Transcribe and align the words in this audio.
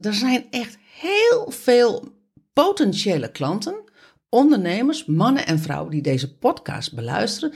er 0.00 0.14
zijn 0.14 0.46
echt 0.50 0.78
heel 0.92 1.50
veel 1.50 2.18
potentiële 2.52 3.30
klanten, 3.30 3.84
ondernemers, 4.28 5.04
mannen 5.04 5.46
en 5.46 5.58
vrouwen 5.58 5.90
die 5.90 6.02
deze 6.02 6.36
podcast 6.36 6.94
beluisteren. 6.94 7.54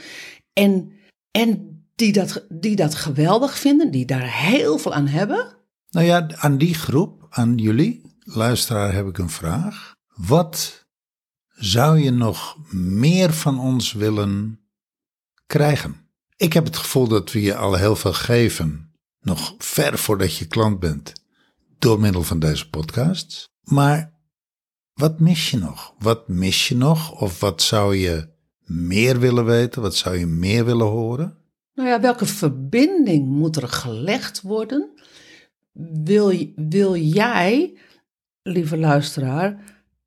En, 0.53 0.91
en 1.31 1.79
die, 1.95 2.11
dat, 2.13 2.45
die 2.49 2.75
dat 2.75 2.95
geweldig 2.95 3.57
vinden, 3.57 3.91
die 3.91 4.05
daar 4.05 4.37
heel 4.37 4.77
veel 4.77 4.93
aan 4.93 5.07
hebben. 5.07 5.55
Nou 5.89 6.05
ja, 6.05 6.27
aan 6.35 6.57
die 6.57 6.73
groep, 6.73 7.27
aan 7.29 7.57
jullie, 7.57 8.01
luisteraar, 8.19 8.93
heb 8.93 9.07
ik 9.07 9.17
een 9.17 9.29
vraag. 9.29 9.93
Wat 10.15 10.85
zou 11.47 11.99
je 11.99 12.11
nog 12.11 12.57
meer 12.71 13.33
van 13.33 13.59
ons 13.59 13.93
willen 13.93 14.59
krijgen? 15.45 15.95
Ik 16.37 16.53
heb 16.53 16.65
het 16.65 16.77
gevoel 16.77 17.07
dat 17.07 17.31
we 17.31 17.41
je 17.41 17.55
al 17.55 17.73
heel 17.73 17.95
veel 17.95 18.13
geven, 18.13 18.93
nog 19.19 19.55
ver 19.57 19.97
voordat 19.97 20.37
je 20.37 20.47
klant 20.47 20.79
bent, 20.79 21.13
door 21.79 21.99
middel 21.99 22.23
van 22.23 22.39
deze 22.39 22.69
podcast. 22.69 23.49
Maar 23.63 24.13
wat 24.93 25.19
mis 25.19 25.51
je 25.51 25.57
nog? 25.57 25.93
Wat 25.99 26.27
mis 26.27 26.67
je 26.67 26.75
nog? 26.75 27.21
Of 27.21 27.39
wat 27.39 27.61
zou 27.61 27.95
je 27.95 28.29
meer 28.65 29.19
willen 29.19 29.45
weten? 29.45 29.81
Wat 29.81 29.95
zou 29.95 30.17
je 30.17 30.25
meer 30.25 30.65
willen 30.65 30.87
horen? 30.87 31.37
Nou 31.73 31.89
ja, 31.89 32.01
welke 32.01 32.25
verbinding 32.25 33.27
moet 33.27 33.55
er 33.55 33.67
gelegd 33.67 34.41
worden? 34.41 34.89
Wil, 36.03 36.51
wil 36.55 36.95
jij, 36.95 37.77
lieve 38.43 38.77
luisteraar, 38.77 39.63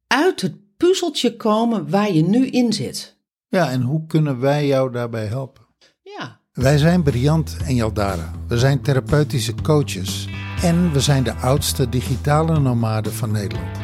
uit 0.07 0.41
het 0.41 0.77
puzzeltje 0.77 1.37
komen 1.37 1.91
waar 1.91 2.13
je 2.13 2.23
nu 2.23 2.47
in 2.47 2.73
zit? 2.73 3.17
Ja, 3.49 3.71
en 3.71 3.83
hoe 3.83 4.07
kunnen 4.07 4.41
wij 4.41 4.67
jou 4.67 4.93
daarbij 4.93 5.27
helpen? 5.27 5.67
Ja. 6.03 6.41
Wij 6.53 6.79
zijn 6.79 7.03
Briant 7.03 7.57
en 7.65 7.75
Jaldara. 7.75 8.33
We 8.49 8.59
zijn 8.59 8.83
therapeutische 8.83 9.55
coaches. 9.55 10.29
En 10.63 10.93
we 10.93 11.01
zijn 11.01 11.23
de 11.23 11.35
oudste 11.35 11.89
digitale 11.89 12.61
nomaden 12.61 13.13
van 13.13 13.31
Nederland. 13.31 13.77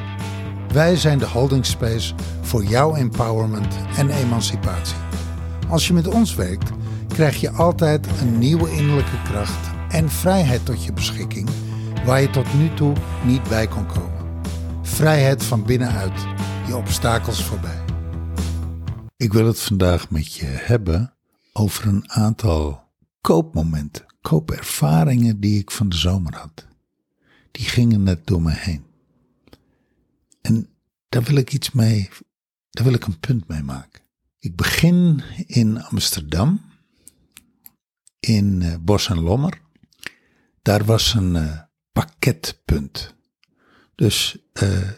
Wij 0.73 0.97
zijn 0.97 1.19
de 1.19 1.27
holding 1.27 1.67
space 1.67 2.15
voor 2.41 2.65
jouw 2.65 2.95
empowerment 2.95 3.75
en 3.97 4.11
emancipatie. 4.11 4.97
Als 5.69 5.87
je 5.87 5.93
met 5.93 6.07
ons 6.07 6.35
werkt, 6.35 6.71
krijg 7.09 7.41
je 7.41 7.51
altijd 7.51 8.07
een 8.21 8.39
nieuwe 8.39 8.73
innerlijke 8.73 9.23
kracht 9.23 9.71
en 9.89 10.11
vrijheid 10.11 10.67
tot 10.67 10.85
je 10.85 10.93
beschikking, 10.93 11.49
waar 12.05 12.21
je 12.21 12.31
tot 12.31 12.55
nu 12.55 12.75
toe 12.75 12.93
niet 13.25 13.49
bij 13.49 13.67
kon 13.67 13.87
komen. 13.87 14.43
Vrijheid 14.83 15.45
van 15.45 15.65
binnenuit, 15.65 16.27
je 16.67 16.77
obstakels 16.77 17.45
voorbij. 17.45 17.83
Ik 19.17 19.33
wil 19.33 19.47
het 19.47 19.61
vandaag 19.61 20.11
met 20.11 20.35
je 20.35 20.47
hebben 20.47 21.15
over 21.53 21.87
een 21.87 22.11
aantal 22.11 22.83
koopmomenten, 23.21 24.14
koopervaringen 24.25 25.41
die 25.41 25.59
ik 25.59 25.71
van 25.71 25.89
de 25.89 25.97
zomer 25.97 26.35
had. 26.37 26.67
Die 27.51 27.65
gingen 27.65 28.03
net 28.03 28.27
door 28.27 28.43
me 28.43 28.53
heen. 28.53 28.85
En 30.41 30.69
daar 31.09 31.23
wil 31.23 31.37
ik 31.37 31.53
iets 31.53 31.71
mee, 31.71 32.09
daar 32.71 32.85
wil 32.85 32.95
ik 32.95 33.05
een 33.05 33.21
punt 33.21 33.49
mee 33.49 33.63
maken. 33.63 34.03
Ik 34.39 34.57
begin 34.57 35.23
in 35.47 35.83
Amsterdam, 35.83 36.61
in 38.21 38.61
uh, 38.61 38.75
Bos 38.81 39.09
en 39.09 39.21
Lommer. 39.21 39.61
Daar 40.63 40.85
was 40.85 41.15
een 41.15 41.35
uh, 41.35 41.61
pakketpunt. 41.93 43.15
Dus 43.95 44.39
uh, 44.63 44.91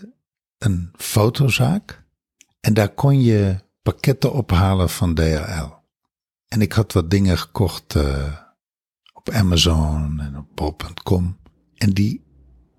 een 0.58 0.90
fotozaak. 0.96 2.04
En 2.60 2.74
daar 2.74 2.94
kon 2.94 3.22
je 3.22 3.58
pakketten 3.82 4.32
ophalen 4.32 4.90
van 4.90 5.14
DHL. 5.14 5.72
En 6.48 6.60
ik 6.60 6.72
had 6.72 6.92
wat 6.92 7.10
dingen 7.10 7.38
gekocht 7.38 7.94
op 9.26 9.34
Amazon 9.34 10.20
en 10.20 10.36
op 10.36 10.46
bol.com. 10.54 11.38
En 11.74 11.90
die 11.90 12.24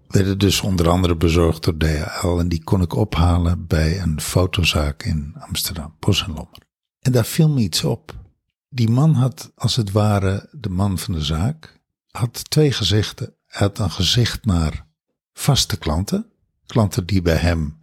werden 0.08 0.38
dus 0.38 0.62
onder 0.62 0.90
andere 0.90 1.16
bezorgd 1.16 1.64
door 1.64 1.78
DHL. 1.78 2.40
En 2.40 2.50
die 2.50 2.64
kon 2.64 2.82
ik 2.82 2.94
ophalen 2.94 3.68
bij 3.68 4.02
een 4.02 4.22
fotozaak 4.22 5.04
in 5.04 5.36
Amsterdam, 5.40 5.96
Bos 6.00 6.24
en 6.24 6.28
Lommer. 6.28 6.68
En 7.00 7.12
daar 7.12 7.26
viel 7.26 7.50
me 7.50 7.60
iets 7.60 7.84
op. 7.84 8.16
Die 8.70 8.90
man 8.90 9.14
had, 9.14 9.52
als 9.56 9.76
het 9.76 9.92
ware, 9.92 10.50
de 10.52 10.70
man 10.70 10.98
van 10.98 11.14
de 11.14 11.24
zaak, 11.24 11.82
had 12.12 12.50
twee 12.50 12.72
gezichten. 12.72 13.36
Hij 13.46 13.68
had 13.68 13.80
een 13.80 13.92
gezicht 13.92 14.46
naar 14.46 14.88
vaste 15.34 15.78
klanten. 15.78 16.32
Klanten 16.66 17.06
die 17.06 17.22
bij 17.22 17.38
hem 17.38 17.78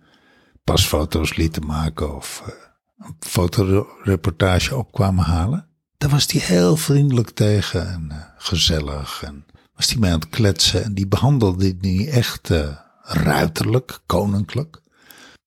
pasfoto's 0.65 1.37
lieten 1.37 1.67
maken 1.67 2.17
of 2.17 2.43
uh, 2.49 2.55
een 2.99 3.17
fotoreportage 3.19 4.77
opkwamen 4.77 5.25
halen. 5.25 5.69
Daar 5.99 6.10
was 6.10 6.32
hij 6.32 6.41
heel 6.41 6.77
vriendelijk 6.77 7.31
tegen 7.31 7.88
en 7.88 8.09
uh, 8.12 8.19
gezellig. 8.37 9.22
En 9.22 9.44
was 9.75 9.88
hij 9.88 9.99
mee 9.99 10.12
aan 10.12 10.21
het 10.21 10.28
kletsen. 10.28 10.84
En 10.84 10.94
die 10.94 11.06
behandelde 11.06 11.77
die 11.77 12.10
echt 12.10 12.50
uh, 12.50 12.77
ruiterlijk, 13.03 13.99
koninklijk. 14.06 14.81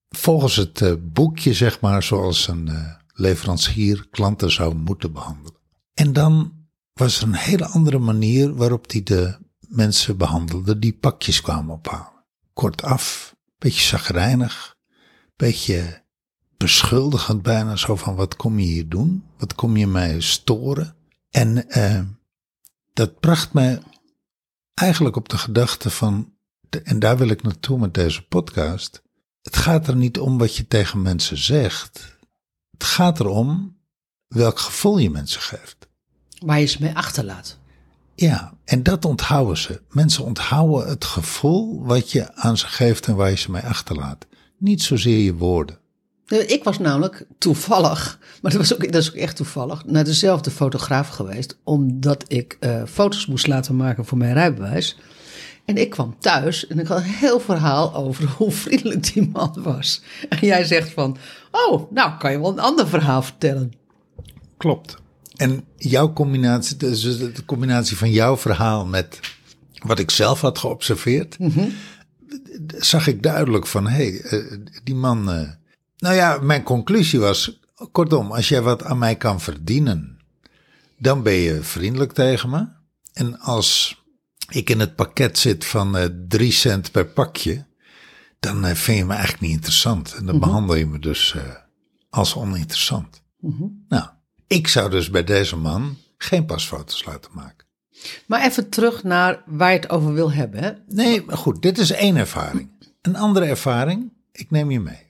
Volgens 0.10 0.56
het 0.56 0.82
uh, 0.82 0.94
boekje, 1.00 1.54
zeg 1.54 1.80
maar, 1.80 2.04
zoals 2.04 2.48
een 2.48 2.70
leverancier 3.14 4.08
klanten 4.12 4.52
zou 4.52 4.76
moeten 4.76 5.14
behandelen. 5.14 5.60
En 5.94 6.14
dan 6.14 6.54
was 6.94 7.22
er 7.22 7.28
een 7.28 7.34
hele 7.34 7.66
andere 7.66 8.00
manier 8.00 8.56
waarop 8.56 8.92
hij 8.92 9.04
de 9.04 9.38
mensen 9.60 10.18
behandelde 10.18 10.80
die 10.80 10.94
pakjes 10.94 11.42
kwamen 11.42 11.76
ophalen. 11.76 12.26
Kortaf, 12.54 13.36
beetje 13.58 13.82
zagrijnig, 13.82 14.76
beetje 15.36 16.06
beschuldigend 16.58 17.42
bijna 17.42 17.76
zo 17.76 17.96
van 17.96 18.16
wat 18.16 18.36
kom 18.36 18.60
je 18.60 18.66
hier 18.66 18.90
doen? 18.90 19.24
Wat 19.38 19.56
kom 19.56 19.78
je 19.78 19.88
mij 19.88 20.22
storen? 20.22 20.96
En 21.30 21.66
uh, 21.78 22.02
dat 22.94 23.20
bracht 23.20 23.54
mij 23.54 23.82
eigenlijk 24.74 25.16
op 25.16 25.30
de 25.30 25.38
gedachte 25.38 25.90
van, 25.90 26.34
en 26.84 27.00
daar 27.00 27.18
wil 27.18 27.28
ik 27.30 27.44
naartoe 27.44 27.80
met 27.80 27.94
deze 27.94 28.28
podcast. 28.28 29.02
Het 29.42 29.58
gaat 29.58 29.88
er 29.88 29.96
niet 29.96 30.20
om 30.20 30.38
wat 30.38 30.56
je 30.56 30.68
tegen 30.68 31.02
mensen 31.02 31.38
zegt. 31.38 32.18
Het 32.72 32.84
gaat 32.84 33.20
erom 33.20 33.78
welk 34.28 34.60
gevoel 34.60 34.98
je 34.98 35.10
mensen 35.10 35.42
geeft. 35.42 35.88
Waar 36.46 36.60
je 36.60 36.66
ze 36.66 36.78
mee 36.82 36.96
achterlaat. 36.96 37.58
Ja, 38.16 38.58
en 38.64 38.84
dat 38.84 39.06
onthouden 39.06 39.58
ze. 39.58 39.82
Mensen 39.90 40.24
onthouden 40.24 40.90
het 40.90 41.06
gevoel 41.06 41.86
wat 41.86 42.12
je 42.12 42.36
aan 42.36 42.58
ze 42.58 42.68
geeft 42.68 43.08
en 43.08 43.16
waar 43.16 43.30
je 43.30 43.36
ze 43.36 43.52
mee 43.52 43.62
achterlaat. 43.62 44.26
Niet 44.58 44.84
zozeer 44.84 45.24
je 45.24 45.34
woorden. 45.34 45.80
Ik 46.28 46.64
was 46.64 46.80
namelijk 46.80 47.26
toevallig, 47.38 48.20
maar 48.42 48.52
dat, 48.52 48.60
was 48.60 48.74
ook, 48.74 48.92
dat 48.92 49.02
is 49.02 49.10
ook 49.10 49.16
echt 49.16 49.36
toevallig, 49.36 49.86
naar 49.86 50.04
dezelfde 50.04 50.52
fotograaf 50.52 51.08
geweest. 51.08 51.58
Omdat 51.64 52.26
ik 52.28 52.58
uh, 52.60 52.84
foto's 52.86 53.26
moest 53.26 53.48
laten 53.48 53.76
maken 53.76 54.06
voor 54.06 54.18
mijn 54.18 54.34
rijbewijs. 54.34 54.98
En 55.66 55.78
ik 55.78 55.90
kwam 55.90 56.16
thuis 56.20 56.68
en 56.68 56.80
ik 56.80 56.88
had 56.88 56.98
een 56.98 57.04
heel 57.04 57.40
verhaal 57.40 57.96
over 57.96 58.30
hoe 58.38 58.52
vriendelijk 58.52 59.14
die 59.14 59.30
man 59.34 59.58
was. 59.64 60.02
En 60.30 60.38
jij 60.42 60.64
zegt 60.64 60.92
van, 60.92 61.18
oh, 61.52 61.92
nou 61.92 62.18
kan 62.18 62.32
je 62.32 62.40
wel 62.40 62.52
een 62.52 62.60
ander 62.60 62.88
verhaal 62.88 63.22
vertellen. 63.22 63.74
Klopt. 64.58 64.98
En 65.36 65.64
jouw 65.78 66.14
combinatie, 66.14 66.78
dus 66.78 67.02
de 67.18 67.46
combinatie 67.46 67.98
van 67.98 68.12
jouw 68.12 68.38
verhaal 68.38 68.86
met 68.86 69.20
wat 69.74 70.00
ik 70.00 70.12
zelf 70.12 70.42
had 70.42 70.58
geobserveerd, 70.58 71.40
mm 71.40 71.50
-hmm. 71.50 71.74
zag 72.78 73.08
ik 73.08 73.24
duidelijk 73.24 73.68
van, 73.68 73.88
hé, 73.88 74.20
hey, 74.22 74.40
uh, 74.42 74.58
die 74.84 74.96
man... 74.96 75.56
Nou 75.98 76.16
ja, 76.16 76.40
mijn 76.42 76.64
conclusie 76.64 77.20
was, 77.20 77.60
kortom, 77.92 78.32
als 78.32 78.50
jij 78.50 78.62
wat 78.62 78.84
aan 78.84 78.98
mij 78.98 79.16
kan 79.16 79.42
verdienen, 79.42 80.20
dan 80.98 81.24
ben 81.24 81.34
je 81.34 81.64
vriendelijk 81.64 82.14
tegen 82.14 82.50
me. 82.50 82.68
En 83.14 83.40
als 83.40 84.02
ik 84.50 84.70
in 84.70 84.80
het 84.80 84.96
pakket 84.96 85.38
zit 85.38 85.66
van 85.66 85.98
uh, 85.98 86.06
drie 86.28 86.52
cent 86.52 86.92
per 86.92 87.06
pakje, 87.06 87.66
dan 88.40 88.66
uh, 88.66 88.72
vind 88.72 88.98
je 88.98 89.06
me 89.06 89.14
eigenlijk 89.14 89.42
niet 89.42 89.52
interessant. 89.52 90.14
En 90.14 90.26
dan 90.26 90.36
mm 90.36 90.42
-hmm. 90.42 90.50
behandel 90.50 90.76
je 90.76 90.86
me 90.86 91.00
dus 91.00 91.34
uh, 91.38 91.44
als 92.10 92.36
oninteressant. 92.36 93.22
Mm 93.40 93.56
-hmm. 93.58 93.86
Nou, 93.88 94.08
ik 94.48 94.68
zou 94.68 94.90
dus 94.90 95.10
bij 95.10 95.24
deze 95.24 95.56
man 95.56 95.98
geen 96.18 96.46
pasfoto's 96.46 97.06
laten 97.06 97.32
maken. 97.34 97.66
Maar 98.28 98.46
even 98.46 98.70
terug 98.70 99.04
naar 99.04 99.44
waar 99.46 99.72
je 99.72 99.80
het 99.80 99.90
over 99.90 100.14
wil 100.14 100.32
hebben. 100.32 100.64
Hè? 100.64 100.72
Nee, 100.88 101.24
goed, 101.28 101.62
dit 101.62 101.78
is 101.78 101.92
één 101.92 102.16
ervaring. 102.16 102.70
Een 103.02 103.16
andere 103.16 103.46
ervaring, 103.46 104.14
ik 104.32 104.52
neem 104.52 104.72
je 104.72 104.80
mee. 104.80 105.07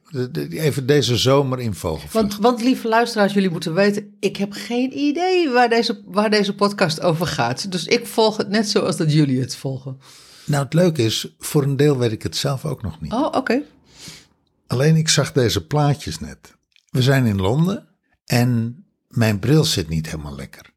Even 0.50 0.86
deze 0.86 1.18
zomer 1.18 1.60
in 1.60 1.74
Vogelvlucht. 1.74 2.14
Want, 2.14 2.38
want 2.38 2.64
lieve 2.64 2.88
luisteraars, 2.88 3.34
jullie 3.34 3.50
moeten 3.50 3.74
weten, 3.74 4.16
ik 4.20 4.38
heb 4.38 4.52
geen 4.52 4.98
idee 4.98 5.50
waar 5.50 5.70
deze, 5.70 6.02
waar 6.06 6.30
deze 6.30 6.56
podcast 6.56 7.02
over 7.02 7.28
gaat. 7.28 7.72
Dus 7.72 7.86
ik 7.86 8.08
volg 8.08 8.38
het 8.38 8.50
net 8.50 8.70
zoals 8.70 8.98
dat 8.98 9.14
jullie 9.14 9.40
het 9.40 9.56
volgen. 9.56 10.00
Nou, 10.46 10.64
het 10.64 10.74
leuke 10.74 11.04
is, 11.04 11.36
voor 11.40 11.64
een 11.64 11.76
deel 11.76 11.98
weet 11.98 12.12
ik 12.12 12.24
het 12.24 12.36
zelf 12.36 12.66
ook 12.66 12.82
nog 12.82 13.02
niet. 13.02 13.14
Oh, 13.14 13.26
oké. 13.26 13.38
Okay. 13.38 13.64
Alleen 14.68 14.96
ik 14.96 15.10
zag 15.10 15.32
deze 15.32 15.66
plaatjes 15.66 16.20
net. 16.20 16.56
We 16.90 17.02
zijn 17.02 17.26
in 17.26 17.42
Londen 17.42 17.88
en 18.26 18.84
mijn 19.08 19.40
bril 19.40 19.64
zit 19.64 19.90
niet 19.90 20.06
helemaal 20.06 20.36
lekker. 20.36 20.74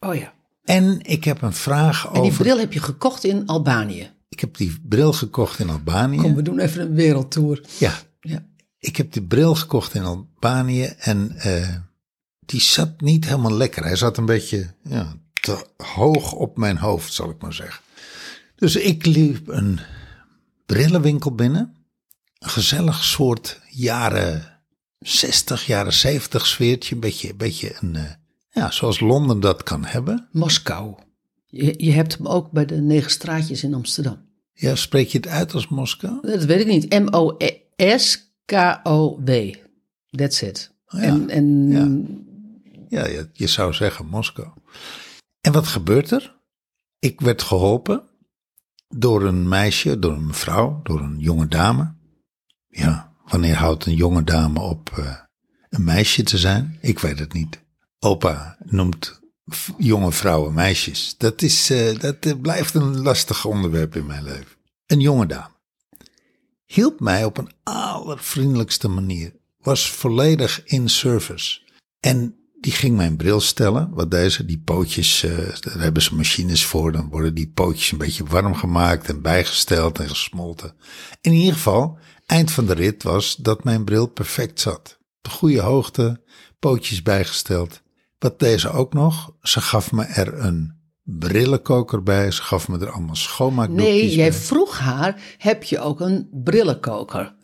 Oh 0.00 0.14
ja. 0.14 0.34
En 0.64 1.00
ik 1.02 1.24
heb 1.24 1.42
een 1.42 1.52
vraag 1.52 2.06
over... 2.06 2.16
En 2.16 2.28
die 2.28 2.38
bril 2.38 2.58
heb 2.58 2.72
je 2.72 2.80
gekocht 2.80 3.24
in 3.24 3.46
Albanië? 3.46 4.10
Ik 4.28 4.40
heb 4.40 4.56
die 4.56 4.80
bril 4.88 5.12
gekocht 5.12 5.58
in 5.58 5.70
Albanië. 5.70 6.16
Kom, 6.16 6.34
we 6.34 6.42
doen 6.42 6.58
even 6.58 6.80
een 6.80 6.94
wereldtour. 6.94 7.64
Ja. 7.78 7.94
ja. 8.20 8.44
Ik 8.82 8.96
heb 8.96 9.12
die 9.12 9.22
bril 9.22 9.54
gekocht 9.54 9.94
in 9.94 10.02
Albanië 10.02 10.84
en 10.84 11.32
uh, 11.46 11.76
die 12.40 12.60
zat 12.60 13.00
niet 13.00 13.24
helemaal 13.24 13.56
lekker. 13.56 13.84
Hij 13.84 13.96
zat 13.96 14.16
een 14.16 14.26
beetje 14.26 14.74
ja, 14.82 15.16
te 15.40 15.66
hoog 15.76 16.32
op 16.32 16.56
mijn 16.56 16.76
hoofd, 16.78 17.12
zal 17.12 17.30
ik 17.30 17.42
maar 17.42 17.52
zeggen. 17.52 17.82
Dus 18.56 18.76
ik 18.76 19.06
liep 19.06 19.48
een 19.48 19.80
brillenwinkel 20.66 21.34
binnen. 21.34 21.74
Een 22.38 22.48
gezellig 22.48 23.04
soort 23.04 23.60
jaren 23.68 24.60
60, 24.98 25.66
jaren 25.66 25.92
70 25.92 26.46
sfeertje. 26.46 26.94
Een 26.94 27.00
beetje, 27.00 27.34
beetje 27.34 27.76
een, 27.80 27.96
eh, 27.96 28.10
ja, 28.50 28.70
zoals 28.70 29.00
Londen 29.00 29.40
dat 29.40 29.62
kan 29.62 29.84
hebben. 29.84 30.28
Moskou. 30.32 30.94
Je, 31.46 31.74
je 31.84 31.92
hebt 31.92 32.16
hem 32.16 32.26
ook 32.26 32.50
bij 32.50 32.66
de 32.66 32.80
negen 32.80 33.10
straatjes 33.10 33.62
in 33.62 33.74
Amsterdam. 33.74 34.30
Ja, 34.52 34.74
spreek 34.74 35.08
je 35.08 35.18
het 35.18 35.28
uit 35.28 35.54
als 35.54 35.68
Moskou? 35.68 36.26
Dat 36.26 36.44
weet 36.44 36.60
ik 36.60 36.66
niet. 36.66 36.92
M-O-S-K-O-W. 38.46 39.54
That's 40.10 40.42
it. 40.42 40.72
Oh 40.86 41.00
ja. 41.00 41.06
En, 41.06 41.30
en 41.30 41.68
Ja. 41.70 42.10
Ja, 42.92 43.26
je, 43.32 43.46
zou 43.46 43.72
zeggen 43.72 44.06
Moskou. 44.06 44.48
En 45.40 45.52
wat 45.52 45.66
gebeurt 45.66 46.10
er? 46.10 46.40
Ik 46.98 47.20
werd 47.20 47.42
geholpen 47.42 48.02
door 48.88 49.24
een 49.24 49.48
meisje, 49.48 49.98
door 49.98 50.12
een 50.12 50.26
mevrouw, 50.26 50.80
door 50.82 51.00
een 51.00 51.18
jonge 51.18 51.48
dame. 51.48 51.94
Ja, 52.68 53.12
wanneer 53.24 53.56
houdt 53.56 53.86
een 53.86 53.94
jonge 53.94 54.24
dame 54.24 54.60
op 54.60 54.90
eh, 54.98 55.16
een 55.68 55.84
meisje 55.84 56.22
te 56.22 56.38
zijn? 56.38 56.78
Ik 56.80 56.98
weet 56.98 57.18
het 57.18 57.32
niet. 57.32 57.62
Opa 57.98 58.56
noemt 58.64 59.20
jonge 59.78 60.12
vrouwen 60.12 60.54
meisjes. 60.54 61.14
Dat, 61.18 61.42
is, 61.42 61.70
eh, 61.70 61.98
dat 61.98 62.16
eh, 62.26 62.40
blijft 62.40 62.74
een 62.74 63.02
lastig 63.02 63.44
onderwerp 63.44 63.96
in 63.96 64.06
mijn 64.06 64.22
leven. 64.22 64.56
Een 64.86 65.00
jonge 65.00 65.26
dame. 65.26 65.54
Hielp 66.72 67.00
mij 67.00 67.24
op 67.24 67.38
een 67.38 67.50
allervriendelijkste 67.62 68.88
manier. 68.88 69.32
Was 69.60 69.90
volledig 69.90 70.62
in 70.64 70.88
service. 70.88 71.60
En 72.00 72.36
die 72.60 72.72
ging 72.72 72.96
mijn 72.96 73.16
bril 73.16 73.40
stellen. 73.40 73.90
Wat 73.90 74.10
deze, 74.10 74.44
die 74.44 74.58
pootjes, 74.58 75.22
eh, 75.22 75.36
daar 75.60 75.80
hebben 75.80 76.02
ze 76.02 76.14
machines 76.14 76.64
voor. 76.64 76.92
Dan 76.92 77.08
worden 77.08 77.34
die 77.34 77.50
pootjes 77.54 77.92
een 77.92 77.98
beetje 77.98 78.24
warm 78.24 78.54
gemaakt 78.54 79.08
en 79.08 79.22
bijgesteld 79.22 79.98
en 79.98 80.08
gesmolten. 80.08 80.74
In 81.20 81.32
ieder 81.32 81.54
geval, 81.54 81.98
eind 82.26 82.50
van 82.50 82.66
de 82.66 82.74
rit 82.74 83.02
was 83.02 83.36
dat 83.36 83.64
mijn 83.64 83.84
bril 83.84 84.06
perfect 84.06 84.60
zat. 84.60 84.98
De 85.20 85.30
goede 85.30 85.60
hoogte, 85.60 86.20
pootjes 86.58 87.02
bijgesteld. 87.02 87.82
Wat 88.18 88.38
deze 88.38 88.70
ook 88.70 88.92
nog, 88.92 89.32
ze 89.42 89.60
gaf 89.60 89.92
me 89.92 90.04
er 90.04 90.38
een 90.38 90.81
brillenkoker 91.02 92.02
bij. 92.02 92.30
Ze 92.30 92.42
gaf 92.42 92.68
me 92.68 92.78
er 92.78 92.90
allemaal 92.90 93.16
schoonmaakdoekjes 93.16 93.88
nee, 93.88 94.14
jij 94.14 94.30
bij. 94.30 94.38
vroeg 94.38 94.78
haar, 94.78 95.20
heb 95.38 95.62
je 95.62 95.78
ook 95.78 96.00
een 96.00 96.28
brillenkoker? 96.32 97.34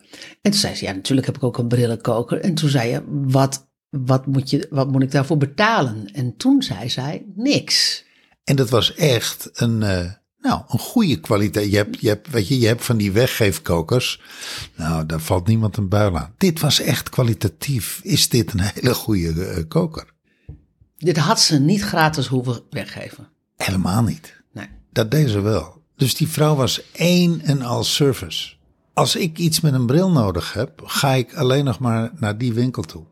En 0.41 0.51
toen 0.51 0.59
zei 0.59 0.75
ze, 0.75 0.85
ja, 0.85 0.91
natuurlijk 0.91 1.27
heb 1.27 1.35
ik 1.35 1.43
ook 1.43 1.57
een 1.57 1.67
brillenkoker. 1.67 2.39
En 2.39 2.53
toen 2.53 2.69
zei 2.69 2.89
je, 2.89 3.03
wat, 3.07 3.69
wat, 3.89 4.25
moet, 4.25 4.49
je, 4.49 4.67
wat 4.69 4.91
moet 4.91 5.01
ik 5.03 5.11
daarvoor 5.11 5.37
betalen? 5.37 6.11
En 6.13 6.37
toen 6.37 6.61
zei 6.61 6.89
zij, 6.89 7.25
niks. 7.35 8.05
En 8.43 8.55
dat 8.55 8.69
was 8.69 8.95
echt 8.95 9.49
een, 9.53 9.83
eh, 9.83 10.11
nou, 10.37 10.61
een 10.67 10.79
goede 10.79 11.19
kwaliteit. 11.19 11.71
Je 11.71 11.77
hebt, 11.77 12.01
je, 12.01 12.07
hebt, 12.07 12.29
weet 12.29 12.47
je, 12.47 12.59
je 12.59 12.67
hebt 12.67 12.85
van 12.85 12.97
die 12.97 13.11
weggeefkokers. 13.11 14.21
Nou, 14.75 15.05
daar 15.05 15.19
valt 15.19 15.47
niemand 15.47 15.77
een 15.77 15.89
buil 15.89 16.17
aan. 16.17 16.33
Dit 16.37 16.59
was 16.59 16.79
echt 16.79 17.09
kwalitatief. 17.09 17.99
Is 18.03 18.29
dit 18.29 18.53
een 18.53 18.61
hele 18.73 18.93
goede 18.93 19.45
eh, 19.45 19.63
koker? 19.67 20.13
Dit 20.97 21.17
had 21.17 21.39
ze 21.39 21.59
niet 21.59 21.81
gratis 21.81 22.27
hoeven 22.27 22.61
weggeven. 22.69 23.27
Helemaal 23.63 24.03
niet. 24.03 24.41
Nee. 24.51 24.67
Dat 24.91 25.11
deed 25.11 25.29
ze 25.29 25.41
wel. 25.41 25.81
Dus 25.95 26.15
die 26.15 26.27
vrouw 26.27 26.55
was 26.55 26.91
één 26.91 27.41
en 27.41 27.61
al 27.61 27.83
service. 27.83 28.53
Als 28.93 29.15
ik 29.15 29.37
iets 29.37 29.59
met 29.59 29.73
een 29.73 29.85
bril 29.85 30.11
nodig 30.11 30.53
heb, 30.53 30.81
ga 30.85 31.13
ik 31.13 31.35
alleen 31.35 31.65
nog 31.65 31.79
maar 31.79 32.11
naar 32.15 32.37
die 32.37 32.53
winkel 32.53 32.83
toe. 32.83 33.03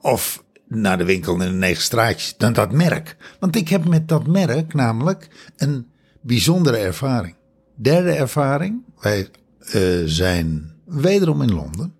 Of 0.00 0.44
naar 0.68 0.98
de 0.98 1.04
winkel 1.04 1.32
in 1.32 1.38
de 1.38 1.44
negen 1.46 1.82
straatjes, 1.82 2.36
dan 2.36 2.52
dat 2.52 2.72
merk. 2.72 3.16
Want 3.40 3.56
ik 3.56 3.68
heb 3.68 3.84
met 3.84 4.08
dat 4.08 4.26
merk 4.26 4.74
namelijk 4.74 5.50
een 5.56 5.86
bijzondere 6.20 6.76
ervaring. 6.76 7.36
Derde 7.74 8.10
ervaring, 8.10 8.82
wij 9.00 9.30
eh, 9.58 10.02
zijn 10.04 10.72
wederom 10.84 11.42
in 11.42 11.52
Londen. 11.52 11.94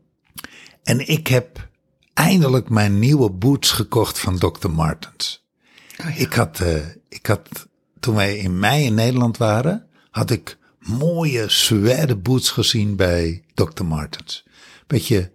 En 0.82 1.08
ik 1.08 1.26
heb 1.26 1.68
eindelijk 2.14 2.68
mijn 2.68 2.98
nieuwe 2.98 3.30
boots 3.30 3.70
gekocht 3.70 4.18
van 4.18 4.38
Dr. 4.38 4.70
Martens. 4.70 5.46
Ik 6.16 6.32
had, 6.32 6.60
eh, 6.60 6.76
ik 7.08 7.26
had, 7.26 7.68
toen 8.04 8.14
wij 8.14 8.36
in 8.36 8.58
mei 8.58 8.84
in 8.84 8.94
Nederland 8.94 9.36
waren, 9.36 9.86
had 10.10 10.30
ik 10.30 10.58
mooie 10.78 11.48
suède 11.48 12.16
boots 12.16 12.50
gezien 12.50 12.96
bij 12.96 13.44
Dr. 13.54 13.84
Martens. 13.84 14.46
Beetje 14.86 15.32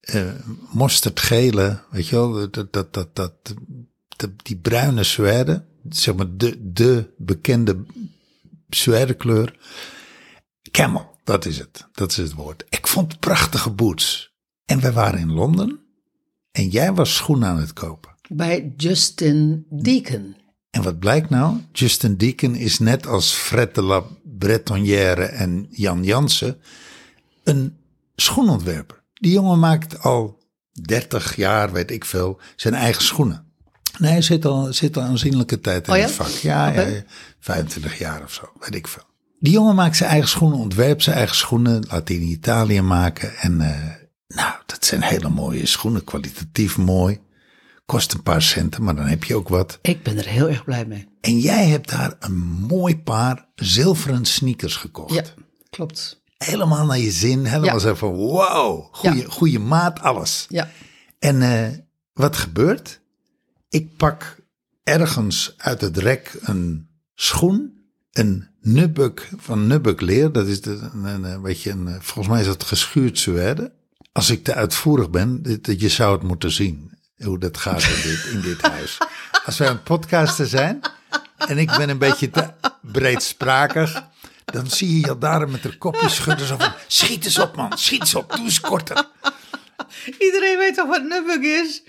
eh 0.00 0.30
mosterdgele, 0.72 1.82
weet 1.90 2.06
je 2.06 2.16
wel, 2.16 2.50
dat, 2.50 2.72
dat, 2.72 2.94
dat, 2.94 3.14
dat, 3.14 4.30
die 4.42 4.56
bruine 4.56 5.04
suède, 5.04 5.64
zeg 5.88 6.14
maar 6.14 6.36
de, 6.36 6.72
de 6.72 7.14
bekende 7.16 7.84
suède 8.68 9.14
kleur. 9.14 9.58
Camel, 10.70 11.16
dat 11.24 11.44
is 11.44 11.58
het, 11.58 11.86
dat 11.92 12.10
is 12.10 12.16
het 12.16 12.32
woord. 12.32 12.64
Ik 12.68 12.86
vond 12.86 13.18
prachtige 13.18 13.70
boots. 13.70 14.34
En 14.64 14.80
we 14.80 14.92
waren 14.92 15.20
in 15.20 15.32
Londen 15.32 15.80
en 16.50 16.68
jij 16.68 16.92
was 16.92 17.14
schoenen 17.14 17.48
aan 17.48 17.60
het 17.60 17.72
kopen. 17.72 18.14
Bij 18.28 18.72
Justin 18.76 19.66
Deacon. 19.70 20.36
En 20.78 20.84
wat 20.84 20.98
blijkt 20.98 21.30
nou? 21.30 21.56
Justin 21.72 22.16
Deacon 22.16 22.54
is 22.54 22.78
net 22.78 23.06
als 23.06 23.32
Fred 23.32 23.74
de 23.74 23.82
la 23.82 24.02
Bretonnière 24.38 25.22
en 25.24 25.66
Jan 25.70 26.04
Jansen 26.04 26.56
een 27.44 27.76
schoenontwerper. 28.16 29.02
Die 29.14 29.32
jongen 29.32 29.58
maakt 29.58 30.02
al 30.02 30.38
30 30.72 31.36
jaar, 31.36 31.72
weet 31.72 31.90
ik 31.90 32.04
veel, 32.04 32.40
zijn 32.56 32.74
eigen 32.74 33.02
schoenen. 33.02 33.44
Nee, 33.98 34.10
hij 34.10 34.22
zit 34.22 34.44
al, 34.44 34.72
zit 34.72 34.96
al 34.96 35.02
aanzienlijke 35.02 35.60
tijd 35.60 35.86
in 35.86 35.92
Oh 35.92 35.98
ja? 35.98 36.04
het 36.04 36.12
vak. 36.12 36.28
Ja, 36.28 36.68
ja, 36.68 37.02
25 37.40 37.98
jaar 37.98 38.22
of 38.22 38.32
zo, 38.32 38.52
weet 38.60 38.74
ik 38.74 38.88
veel. 38.88 39.04
Die 39.40 39.52
jongen 39.52 39.74
maakt 39.74 39.96
zijn 39.96 40.10
eigen 40.10 40.28
schoenen, 40.28 40.58
ontwerpt 40.58 41.02
zijn 41.02 41.16
eigen 41.16 41.36
schoenen, 41.36 41.86
laat 41.88 42.06
die 42.06 42.20
in 42.20 42.26
Italië 42.26 42.82
maken. 42.82 43.36
En 43.36 43.60
eh, 43.60 43.94
nou, 44.28 44.54
dat 44.66 44.84
zijn 44.84 45.02
hele 45.02 45.28
mooie 45.28 45.66
schoenen, 45.66 46.04
kwalitatief 46.04 46.76
mooi. 46.76 47.20
Kost 47.88 48.12
een 48.14 48.22
paar 48.22 48.42
centen, 48.42 48.82
maar 48.82 48.94
dan 48.96 49.06
heb 49.06 49.24
je 49.24 49.34
ook 49.36 49.48
wat. 49.48 49.78
Ik 49.82 50.02
ben 50.02 50.18
er 50.18 50.26
heel 50.26 50.48
erg 50.48 50.64
blij 50.64 50.86
mee. 50.86 51.08
En 51.20 51.38
jij 51.38 51.66
hebt 51.68 51.88
daar 51.90 52.16
een 52.18 52.36
mooi 52.68 52.98
paar 52.98 53.48
zilveren 53.54 54.24
sneakers 54.24 54.76
gekocht. 54.76 55.14
Ja, 55.14 55.22
klopt. 55.70 56.22
Helemaal 56.38 56.86
naar 56.86 56.98
je 56.98 57.10
zin. 57.10 57.44
Helemaal 57.44 57.74
Ja. 57.74 57.78
zo 57.78 57.94
van 57.94 58.12
wow, 58.14 58.84
goede, 58.94 59.16
Ja. 59.18 59.24
goede 59.28 59.58
maat, 59.58 60.00
alles. 60.00 60.46
Ja, 60.48 60.70
En 61.18 61.42
eh, 61.42 61.68
wat 62.12 62.36
gebeurt? 62.36 63.00
Ik 63.68 63.96
pak 63.96 64.36
ergens 64.82 65.54
uit 65.56 65.80
het 65.80 65.96
rek 65.96 66.36
een 66.40 66.88
schoen. 67.14 67.76
Een 68.12 68.48
nubbuk 68.60 69.28
van 69.36 69.66
nubbuk 69.66 70.00
leer. 70.00 70.32
Dat 70.32 70.46
is 70.46 70.60
de, 70.60 70.90
een, 70.92 71.24
een, 71.24 71.42
beetje 71.42 71.70
een, 71.70 71.88
eh, 71.88 72.00
volgens 72.00 72.28
mij 72.28 72.40
is 72.40 72.46
dat 72.46 72.62
geschuurd 72.64 73.18
suède. 73.18 73.72
Als 74.12 74.30
ik 74.30 74.44
te 74.44 74.54
uitvoerig 74.54 75.10
ben, 75.10 75.42
dit- 75.42 75.80
je 75.80 75.88
zou 75.88 76.12
het 76.14 76.22
moeten 76.22 76.50
zien. 76.50 76.90
Hoe 77.18 77.38
dat 77.38 77.56
gaat 77.58 77.82
in 77.82 78.02
dit, 78.02 78.24
in 78.32 78.40
dit 78.40 78.60
huis. 78.62 78.98
Als 79.44 79.58
wij 79.58 79.68
aan 79.68 79.74
het 79.74 79.84
podcasten 79.84 80.46
zijn 80.46 80.80
en 81.36 81.58
ik 81.58 81.76
ben 81.76 81.88
een 81.88 81.98
beetje 81.98 82.30
te 82.30 82.50
breedsprakig. 82.82 84.02
Dan 84.44 84.70
zie 84.70 85.00
je 85.00 85.06
je 85.06 85.18
daar 85.18 85.48
met 85.48 85.62
haar 85.62 85.76
kopje 85.76 86.08
schudden. 86.08 86.46
Zo 86.46 86.56
van, 86.58 86.72
schiet 86.86 87.24
eens 87.24 87.38
op 87.38 87.56
man, 87.56 87.78
schiet 87.78 88.00
eens 88.00 88.14
op, 88.14 88.30
doe 88.36 88.44
eens 88.44 88.60
korter. 88.60 89.04
iedereen 90.18 90.58
weet 90.58 90.74
toch 90.74 90.86
wat 90.88 91.02
nubbuk 91.02 91.42
is? 91.42 91.82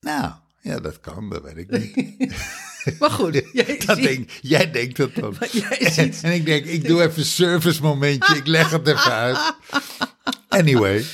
Nou, 0.00 0.32
ja, 0.60 0.78
dat 0.80 1.00
kan, 1.00 1.28
dat 1.30 1.42
weet 1.42 1.56
ik 1.56 1.70
niet. 1.70 2.32
Maar 2.98 3.10
goed, 3.10 3.42
jij 3.52 3.78
Dat 3.86 3.96
ziet- 3.96 4.06
denk, 4.06 4.30
jij 4.40 4.70
denkt 4.70 4.96
dat 4.96 5.14
dan. 5.14 5.36
jij 5.50 5.90
ziet- 5.90 6.20
En 6.22 6.32
ik 6.32 6.44
denk, 6.46 6.64
ik 6.64 6.86
doe 6.86 7.02
even 7.02 7.18
een 7.18 7.24
service 7.24 7.82
momentje, 7.82 8.36
ik 8.36 8.46
leg 8.46 8.70
het 8.70 8.86
even 8.86 9.12
uit. 9.12 9.54
Anyway. 10.48 11.04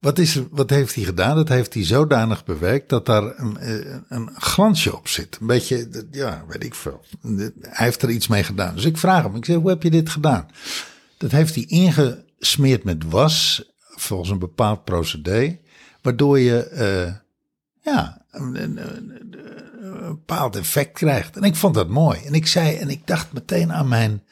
Wat, 0.00 0.18
is, 0.18 0.40
wat 0.50 0.70
heeft 0.70 0.94
hij 0.94 1.04
gedaan? 1.04 1.36
Dat 1.36 1.48
heeft 1.48 1.74
hij 1.74 1.84
zodanig 1.84 2.44
bewerkt 2.44 2.88
dat 2.88 3.06
daar 3.06 3.38
een, 3.38 3.56
eh, 3.58 3.96
een 4.08 4.30
glansje 4.34 4.96
op 4.96 5.08
zit. 5.08 5.36
Een 5.40 5.46
beetje, 5.46 6.06
ja, 6.10 6.44
weet 6.48 6.64
ik 6.64 6.74
veel. 6.74 7.04
Hij 7.60 7.86
heeft 7.86 8.02
er 8.02 8.10
iets 8.10 8.26
mee 8.28 8.42
gedaan. 8.42 8.74
Dus 8.74 8.84
ik 8.84 8.96
vraag 8.98 9.22
hem, 9.22 9.36
ik 9.36 9.44
zeg, 9.44 9.56
hoe 9.56 9.68
heb 9.68 9.82
je 9.82 9.90
dit 9.90 10.08
gedaan? 10.10 10.48
Dat 11.16 11.30
heeft 11.30 11.54
hij 11.54 11.64
ingesmeerd 11.64 12.84
met 12.84 13.04
was, 13.04 13.64
volgens 13.80 14.30
een 14.30 14.38
bepaald 14.38 14.84
procedé. 14.84 15.58
Waardoor 16.02 16.38
je, 16.38 16.58
eh, 16.64 17.12
ja, 17.80 18.24
een, 18.30 18.62
een- 18.62 18.78
een 18.78 20.00
bepaald 20.08 20.56
effect 20.56 20.92
krijgt. 20.92 21.36
En 21.36 21.42
ik 21.42 21.56
vond 21.56 21.74
dat 21.74 21.88
mooi. 21.88 22.20
En 22.24 22.32
ik 22.34 22.46
zei, 22.46 22.76
en 22.76 22.88
ik 22.90 23.06
dacht 23.06 23.32
meteen 23.32 23.72
aan 23.72 23.88
mijn 23.88 24.22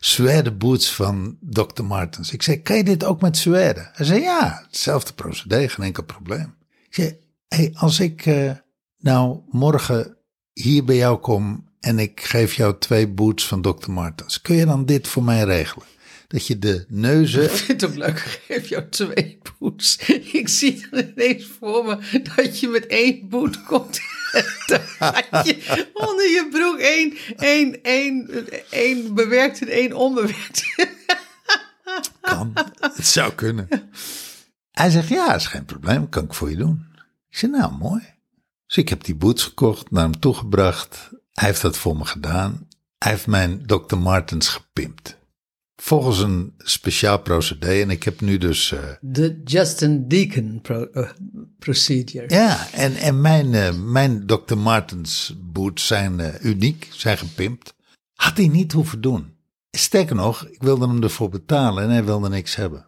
suède 0.00 0.52
boots 0.52 0.94
van 0.94 1.36
Dr. 1.40 1.82
Martens. 1.82 2.32
Ik 2.32 2.42
zei, 2.42 2.62
kan 2.62 2.76
je 2.76 2.84
dit 2.84 3.04
ook 3.04 3.20
met 3.20 3.36
suède? 3.36 3.90
Hij 3.92 4.06
zei, 4.06 4.20
ja, 4.20 4.62
hetzelfde 4.66 5.12
procedé, 5.12 5.68
geen 5.68 5.86
enkel 5.86 6.02
probleem. 6.02 6.54
Ik 6.88 6.94
zei, 6.94 7.18
hey, 7.48 7.70
als 7.74 8.00
ik 8.00 8.26
eh, 8.26 8.50
nou 8.98 9.40
morgen 9.50 10.16
hier 10.52 10.84
bij 10.84 10.96
jou 10.96 11.18
kom 11.18 11.68
en 11.80 11.98
ik 11.98 12.20
geef 12.20 12.54
jou 12.54 12.78
twee 12.78 13.08
boots 13.08 13.46
van 13.46 13.62
Dr. 13.62 13.90
Martens, 13.90 14.40
kun 14.40 14.56
je 14.56 14.66
dan 14.66 14.86
dit 14.86 15.08
voor 15.08 15.24
mij 15.24 15.42
regelen? 15.42 15.86
Dat 16.28 16.46
je 16.46 16.58
de 16.58 16.84
neuzen 16.88 17.42
Ik 17.42 17.50
vind 17.50 17.80
het 17.80 17.96
leuk, 17.96 18.18
geef 18.46 18.68
jou 18.68 18.88
twee 18.88 19.38
boets. 19.58 19.96
Ik 20.32 20.48
zie 20.48 20.86
dan 20.90 21.12
ineens 21.14 21.46
voor 21.58 21.84
me 21.84 22.20
dat 22.36 22.60
je 22.60 22.68
met 22.68 22.86
één 22.86 23.28
boet 23.28 23.62
komt. 23.62 24.00
had 24.98 25.46
je 25.46 25.88
onder 25.94 26.24
je 26.24 26.48
broek 26.50 26.78
één, 26.78 27.16
één, 27.36 27.82
één, 27.82 28.28
één 28.70 29.14
bewerkt 29.14 29.60
en 29.60 29.68
één 29.68 29.92
onbewerkt. 29.92 30.64
Kan. 32.20 32.52
Het 32.80 33.06
zou 33.06 33.32
kunnen. 33.34 33.68
Hij 34.70 34.90
zegt, 34.90 35.08
ja, 35.08 35.34
is 35.34 35.46
geen 35.46 35.64
probleem. 35.64 36.08
Kan 36.08 36.24
ik 36.24 36.34
voor 36.34 36.50
je 36.50 36.56
doen. 36.56 36.86
Ik 37.30 37.36
zeg, 37.36 37.50
nou, 37.50 37.72
mooi. 37.72 38.02
Dus 38.66 38.76
ik 38.76 38.88
heb 38.88 39.04
die 39.04 39.14
boots 39.14 39.42
gekocht, 39.42 39.90
naar 39.90 40.02
hem 40.02 40.18
toegebracht. 40.20 41.08
Hij 41.32 41.48
heeft 41.48 41.62
dat 41.62 41.76
voor 41.78 41.96
me 41.96 42.04
gedaan. 42.04 42.68
Hij 42.98 43.12
heeft 43.12 43.26
mijn 43.26 43.66
Dr. 43.66 43.96
Martens 43.96 44.48
gepimpt. 44.48 45.18
Volgens 45.76 46.18
een 46.18 46.54
speciaal 46.58 47.18
procedé. 47.18 47.80
En 47.80 47.90
ik 47.90 48.02
heb 48.02 48.20
nu 48.20 48.38
dus... 48.38 48.72
eh, 48.72 48.78
De 49.00 49.40
Justin 49.44 50.08
Deacon 50.08 50.58
pro- 50.62 50.84
eh, 50.92 51.10
procedure. 51.60 52.24
ja, 52.34 52.66
en, 52.72 52.96
en 52.96 53.20
mijn, 53.20 53.54
eh, 53.54 53.72
mijn 53.74 54.26
Dr. 54.26 54.56
Martens 54.56 55.34
boots 55.40 55.86
zijn 55.86 56.20
eh, 56.20 56.44
uniek, 56.44 56.88
zijn 56.92 57.18
gepimpt. 57.18 57.74
Had 58.14 58.36
hij 58.36 58.48
niet 58.48 58.72
hoeven 58.72 59.00
doen. 59.00 59.34
Sterker 59.70 60.14
nog, 60.16 60.46
ik 60.46 60.62
wilde 60.62 60.86
hem 60.88 61.02
ervoor 61.02 61.28
betalen 61.28 61.82
en 61.84 61.90
hij 61.90 62.04
wilde 62.04 62.28
niks 62.28 62.54
hebben. 62.56 62.86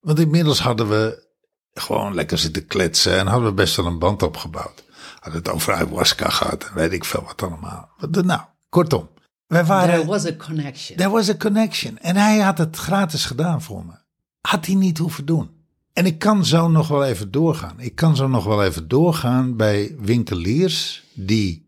Want 0.00 0.18
inmiddels 0.18 0.60
hadden 0.60 0.88
we 0.88 1.24
gewoon 1.72 2.14
lekker 2.14 2.38
zitten 2.38 2.66
kletsen 2.66 3.18
en 3.18 3.26
hadden 3.26 3.48
we 3.48 3.54
best 3.54 3.76
wel 3.76 3.86
een 3.86 3.98
band 3.98 4.22
opgebouwd. 4.22 4.84
Hadden 5.20 5.42
het 5.42 5.48
over 5.50 5.72
ayahuasca 5.74 6.28
gehad 6.28 6.64
en 6.64 6.74
weet 6.74 6.92
ik 6.92 7.04
veel 7.04 7.22
wat 7.22 7.42
allemaal. 7.42 7.90
Wat- 7.98 8.24
Nou, 8.24 8.40
kortom. 8.68 9.08
Wij 9.46 9.64
waren, 9.64 9.94
There 9.94 10.06
was 10.06 10.26
a 10.26 10.36
connection. 10.36 10.96
There 10.98 11.10
was 11.10 11.28
a 11.28 11.36
connection. 11.36 11.98
En 11.98 12.16
hij 12.16 12.38
had 12.38 12.58
het 12.58 12.76
gratis 12.76 13.24
gedaan 13.24 13.62
voor 13.62 13.84
me. 13.86 13.92
Had 14.40 14.66
hij 14.66 14.74
niet 14.74 14.98
hoeven 14.98 15.26
doen. 15.26 15.50
En 15.96 16.06
ik 16.06 16.18
kan 16.18 16.44
zo 16.44 16.68
nog 16.68 16.88
wel 16.88 17.04
even 17.04 17.30
doorgaan. 17.30 17.80
Ik 17.80 17.94
kan 17.94 18.16
zo 18.16 18.28
nog 18.28 18.44
wel 18.44 18.64
even 18.64 18.88
doorgaan 18.88 19.56
bij 19.56 19.96
winkeliers 19.98 21.04
die 21.14 21.66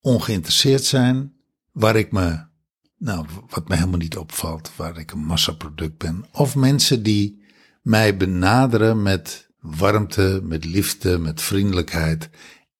ongeïnteresseerd 0.00 0.84
zijn, 0.84 1.32
waar 1.72 1.96
ik 1.96 2.12
me, 2.12 2.44
nou, 2.98 3.26
wat 3.48 3.68
me 3.68 3.74
helemaal 3.74 3.98
niet 3.98 4.16
opvalt, 4.16 4.70
waar 4.76 4.98
ik 4.98 5.10
een 5.10 5.24
massaproduct 5.24 5.98
ben. 5.98 6.24
Of 6.32 6.54
mensen 6.54 7.02
die 7.02 7.42
mij 7.82 8.16
benaderen 8.16 9.02
met 9.02 9.48
warmte, 9.60 10.40
met 10.42 10.64
liefde, 10.64 11.18
met 11.18 11.42
vriendelijkheid. 11.42 12.30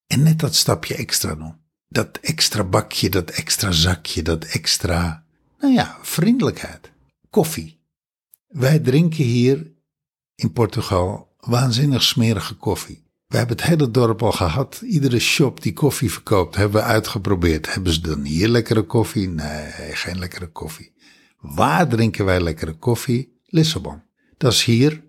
En 0.06 0.22
net 0.22 0.38
dat 0.38 0.54
stapje 0.54 0.94
extra 0.94 1.34
doen. 1.34 1.56
Dat 1.88 2.18
extra 2.20 2.64
bakje, 2.64 3.08
dat 3.08 3.30
extra 3.30 3.70
zakje, 3.70 4.22
dat 4.22 4.44
extra, 4.44 5.24
nou 5.60 5.72
ja, 5.72 5.98
vriendelijkheid. 6.02 6.90
Koffie. 7.30 7.80
Wij 8.46 8.78
drinken 8.78 9.24
hier 9.24 9.76
in 10.38 10.52
Portugal 10.52 11.28
waanzinnig 11.40 12.02
smerige 12.02 12.54
koffie. 12.54 13.06
We 13.26 13.36
hebben 13.36 13.56
het 13.56 13.66
hele 13.66 13.90
dorp 13.90 14.22
al 14.22 14.32
gehad. 14.32 14.80
Iedere 14.84 15.18
shop 15.18 15.62
die 15.62 15.72
koffie 15.72 16.12
verkoopt, 16.12 16.56
hebben 16.56 16.80
we 16.80 16.86
uitgeprobeerd. 16.86 17.74
Hebben 17.74 17.92
ze 17.92 18.00
dan 18.00 18.24
hier 18.24 18.48
lekkere 18.48 18.82
koffie? 18.82 19.28
Nee, 19.28 19.70
geen 19.94 20.18
lekkere 20.18 20.46
koffie. 20.46 20.92
Waar 21.40 21.88
drinken 21.88 22.24
wij 22.24 22.40
lekkere 22.40 22.72
koffie? 22.72 23.40
Lissabon. 23.46 24.02
Dat 24.36 24.52
is 24.52 24.64
hier 24.64 25.02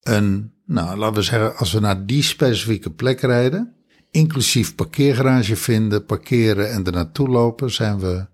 een, 0.00 0.52
nou 0.66 0.96
laten 0.96 1.16
we 1.16 1.22
zeggen, 1.22 1.56
als 1.56 1.72
we 1.72 1.80
naar 1.80 2.06
die 2.06 2.22
specifieke 2.22 2.90
plek 2.90 3.20
rijden, 3.20 3.74
inclusief 4.10 4.74
parkeergarage 4.74 5.56
vinden, 5.56 6.04
parkeren 6.04 6.70
en 6.70 6.84
er 6.84 6.92
naartoe 6.92 7.28
lopen, 7.28 7.70
zijn 7.70 7.98
we 7.98 8.26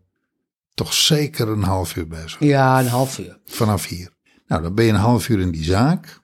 toch 0.75 0.93
zeker 0.93 1.49
een 1.49 1.63
half 1.63 1.97
uur 1.97 2.09
bezig. 2.09 2.37
Ja, 2.39 2.81
een 2.81 2.87
half 2.87 3.19
uur. 3.19 3.39
Vanaf 3.45 3.87
hier. 3.87 4.11
Nou, 4.47 4.63
dan 4.63 4.75
ben 4.75 4.85
je 4.85 4.91
een 4.91 4.97
half 4.97 5.29
uur 5.29 5.41
in 5.41 5.51
die 5.51 5.65
zaak 5.65 6.20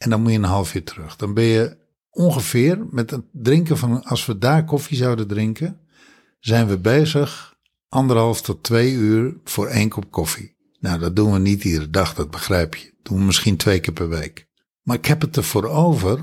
en 0.00 0.10
dan 0.10 0.22
moet 0.22 0.30
je 0.30 0.38
een 0.38 0.44
half 0.44 0.74
uur 0.74 0.84
terug. 0.84 1.16
Dan 1.16 1.34
ben 1.34 1.44
je 1.44 1.76
ongeveer 2.10 2.86
met 2.90 3.10
het 3.10 3.24
drinken 3.32 3.78
van, 3.78 4.02
als 4.02 4.26
we 4.26 4.38
daar 4.38 4.64
koffie 4.64 4.96
zouden 4.96 5.26
drinken, 5.26 5.80
zijn 6.38 6.66
we 6.66 6.78
bezig 6.78 7.56
anderhalf 7.88 8.42
tot 8.42 8.62
twee 8.62 8.92
uur 8.92 9.36
voor 9.44 9.66
één 9.66 9.88
kop 9.88 10.10
koffie. 10.10 10.56
Nou, 10.78 10.98
dat 10.98 11.16
doen 11.16 11.32
we 11.32 11.38
niet 11.38 11.64
iedere 11.64 11.90
dag, 11.90 12.14
dat 12.14 12.30
begrijp 12.30 12.74
je. 12.74 12.84
Dat 12.84 12.94
doen 13.02 13.18
we 13.18 13.24
misschien 13.24 13.56
twee 13.56 13.80
keer 13.80 13.92
per 13.92 14.08
week. 14.08 14.46
Maar 14.82 14.96
ik 14.96 15.06
heb 15.06 15.20
het 15.20 15.36
ervoor 15.36 15.64
over 15.64 16.20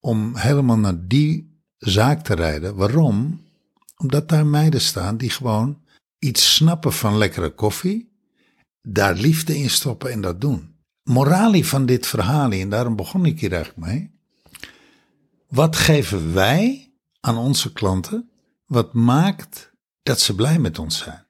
om 0.00 0.36
helemaal 0.36 0.78
naar 0.78 1.06
die 1.06 1.62
zaak 1.78 2.24
te 2.24 2.34
rijden. 2.34 2.74
Waarom? 2.74 3.46
Omdat 3.96 4.28
daar 4.28 4.46
meiden 4.46 4.80
staan 4.80 5.16
die 5.16 5.30
gewoon 5.30 5.80
iets 6.18 6.54
snappen 6.54 6.92
van 6.92 7.18
lekkere 7.18 7.50
koffie, 7.50 8.12
daar 8.82 9.14
liefde 9.14 9.58
in 9.58 9.70
stoppen 9.70 10.10
en 10.10 10.20
dat 10.20 10.40
doen. 10.40 10.67
Moralie 11.08 11.66
van 11.66 11.86
dit 11.86 12.06
verhaal, 12.06 12.50
en 12.50 12.68
daarom 12.68 12.96
begon 12.96 13.26
ik 13.26 13.40
hier 13.40 13.52
eigenlijk 13.52 13.86
mee. 13.86 14.10
Wat 15.48 15.76
geven 15.76 16.34
wij 16.34 16.92
aan 17.20 17.36
onze 17.36 17.72
klanten, 17.72 18.30
wat 18.66 18.92
maakt 18.92 19.70
dat 20.02 20.20
ze 20.20 20.34
blij 20.34 20.58
met 20.58 20.78
ons 20.78 20.98
zijn? 20.98 21.26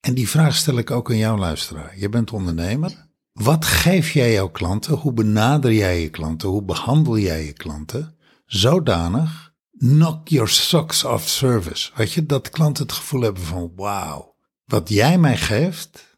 En 0.00 0.14
die 0.14 0.28
vraag 0.28 0.54
stel 0.56 0.78
ik 0.78 0.90
ook 0.90 1.10
aan 1.10 1.16
jou, 1.16 1.38
luisteraar. 1.38 1.98
Je 1.98 2.08
bent 2.08 2.32
ondernemer. 2.32 3.06
Wat 3.32 3.64
geef 3.64 4.10
jij 4.10 4.32
jouw 4.32 4.48
klanten? 4.50 4.94
Hoe 4.94 5.12
benader 5.12 5.72
jij 5.72 6.00
je 6.00 6.10
klanten? 6.10 6.48
Hoe 6.48 6.64
behandel 6.64 7.18
jij 7.18 7.44
je 7.44 7.52
klanten? 7.52 8.16
Zodanig, 8.46 9.52
knock 9.78 10.28
your 10.28 10.48
socks 10.48 11.04
off 11.04 11.28
service. 11.28 11.90
Weet 11.94 12.12
je, 12.12 12.26
dat 12.26 12.50
klanten 12.50 12.82
het 12.82 12.92
gevoel 12.92 13.20
hebben 13.20 13.42
van, 13.42 13.72
wauw, 13.76 14.34
wat 14.64 14.88
jij 14.88 15.18
mij 15.18 15.36
geeft, 15.36 16.13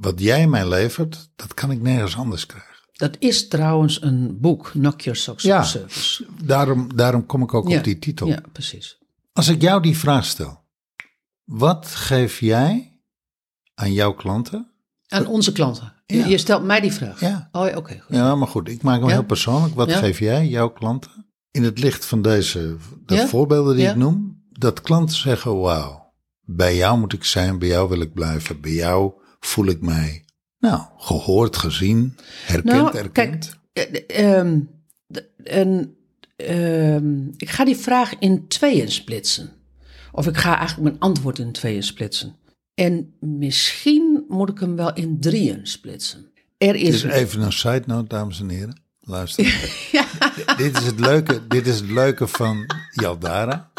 wat 0.00 0.20
jij 0.20 0.46
mij 0.48 0.68
levert, 0.68 1.30
dat 1.36 1.54
kan 1.54 1.70
ik 1.70 1.80
nergens 1.82 2.16
anders 2.16 2.46
krijgen. 2.46 2.66
Dat 2.92 3.16
is 3.18 3.48
trouwens 3.48 4.02
een 4.02 4.40
boek, 4.40 4.70
Knock 4.70 5.00
Your 5.00 5.18
Socks 5.18 5.42
Ja. 5.42 5.62
Service. 5.62 6.26
Daarom, 6.44 6.96
daarom 6.96 7.26
kom 7.26 7.42
ik 7.42 7.54
ook 7.54 7.68
Ja, 7.68 7.78
op 7.78 7.84
die 7.84 7.98
titel. 7.98 8.26
Ja, 8.28 8.42
precies. 8.52 8.98
Als 9.32 9.48
ik 9.48 9.62
jou 9.62 9.82
die 9.82 9.98
vraag 9.98 10.24
stel, 10.24 10.60
wat 11.44 11.86
geef 11.86 12.40
jij 12.40 13.00
aan 13.74 13.92
jouw 13.92 14.12
klanten? 14.14 14.72
Aan 15.08 15.26
onze 15.26 15.52
klanten. 15.52 15.92
Je- 16.06 16.16
Ja. 16.16 16.26
Je 16.26 16.38
stelt 16.38 16.64
mij 16.64 16.80
die 16.80 16.92
vraag. 16.92 17.20
Ja. 17.20 17.48
Oh, 17.52 17.76
oké. 17.76 18.04
Ja, 18.08 18.34
maar 18.34 18.48
goed, 18.48 18.68
ik 18.68 18.82
maak 18.82 18.98
hem 18.98 19.08
Ja. 19.08 19.14
heel 19.14 19.24
persoonlijk. 19.24 19.74
Wat 19.74 19.92
geef 19.92 20.18
jij 20.18 20.46
jouw 20.48 20.68
klanten? 20.68 21.26
In 21.50 21.62
het 21.62 21.78
licht 21.78 22.04
van 22.04 22.22
deze 22.22 22.76
de 23.06 23.26
voorbeelden 23.26 23.76
die 23.76 23.86
ik 23.88 23.96
noem, 23.96 24.42
dat 24.50 24.80
klanten 24.80 25.16
zeggen, 25.16 25.58
wauw, 25.58 26.12
bij 26.40 26.76
jou 26.76 26.98
moet 26.98 27.12
ik 27.12 27.24
zijn, 27.24 27.58
bij 27.58 27.68
jou 27.68 27.88
wil 27.88 28.00
ik 28.00 28.12
blijven, 28.14 28.60
bij 28.60 28.72
jou 28.72 29.12
voel 29.40 29.66
ik 29.66 29.80
mij, 29.80 30.24
nou, 30.58 30.82
gehoord, 30.96 31.56
gezien, 31.56 32.16
herkend, 32.44 32.74
Nou, 32.74 32.96
erkend. 32.96 33.58
kijk, 33.72 33.94
eh, 33.96 34.36
ehm, 34.38 34.60
en, 35.44 35.96
ehm, 36.36 37.26
ik 37.36 37.50
ga 37.50 37.64
die 37.64 37.76
vraag 37.76 38.18
in 38.18 38.48
tweeën 38.48 38.90
splitsen. 38.90 39.50
Of 40.12 40.26
ik 40.26 40.36
ga 40.36 40.58
eigenlijk 40.58 40.88
mijn 40.88 41.00
antwoord 41.00 41.38
in 41.38 41.52
tweeën 41.52 41.82
splitsen. 41.82 42.36
En 42.74 43.14
misschien 43.20 44.24
moet 44.28 44.48
ik 44.48 44.58
hem 44.58 44.76
wel 44.76 44.92
in 44.94 45.20
drieën 45.20 45.66
splitsen. 45.66 46.26
Er 46.58 46.72
Dit 46.72 46.82
is, 46.82 47.04
is 47.04 47.12
even 47.12 47.40
een 47.42 47.52
side 47.52 47.82
note, 47.86 48.08
dames 48.08 48.40
en 48.40 48.48
heren. 48.48 48.80
Luister. 49.00 49.44
Dit, 50.56 50.78
is 50.78 50.84
het 50.84 51.00
leuke, 51.00 51.46
dit 51.46 51.66
is 51.66 51.80
het 51.80 51.90
leuke 51.90 52.26
van 52.26 52.66
Jaldara. 52.92 53.70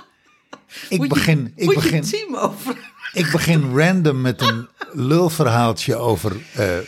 Ik 0.89 0.97
Moet 0.97 1.07
je- 1.07 1.13
begin, 1.13 1.51
ik 1.55 1.73
begin, 1.73 2.01
team 2.01 2.35
over. 2.35 2.88
Ik 3.13 3.31
begin 3.31 3.77
random 3.77 4.21
met 4.21 4.41
een 4.41 4.67
lulverhaaltje 4.91 5.95
over 5.95 6.41
eh, 6.55 6.77
eh, 6.77 6.85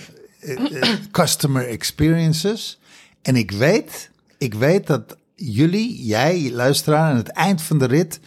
customer 1.12 1.68
experiences. 1.68 2.80
En 3.22 3.36
ik 3.36 3.52
weet, 3.52 4.10
ik 4.38 4.54
weet 4.54 4.88
dat 4.88 5.18
jullie, 5.36 6.06
jij, 6.06 6.52
luisteraar, 6.52 7.10
aan 7.12 7.16
het 7.16 7.28
eind 7.28 7.62
van 7.62 7.80
de 7.80 7.86
rit 7.86 8.20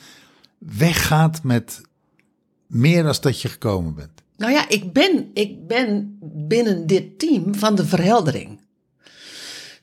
weggaat 0.59 1.43
met 1.43 1.81
meer 2.67 3.03
dan 3.03 3.15
dat 3.21 3.43
je 3.43 3.49
gekomen 3.49 3.95
bent. 3.95 4.23
Nou 4.37 4.53
ja, 4.53 4.69
ik 4.69 4.93
ben, 4.93 5.31
ik 5.35 5.67
ben 5.67 6.19
binnen 6.23 6.87
dit 6.87 7.19
team 7.19 7.55
van 7.55 7.75
de 7.75 7.87
verheldering. 7.87 8.61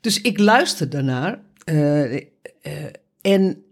Dus 0.01 0.22
ik 0.22 0.39
luister 0.39 0.89
daarnaar. 0.89 1.39
eh, 1.63 2.15
en 3.22 3.63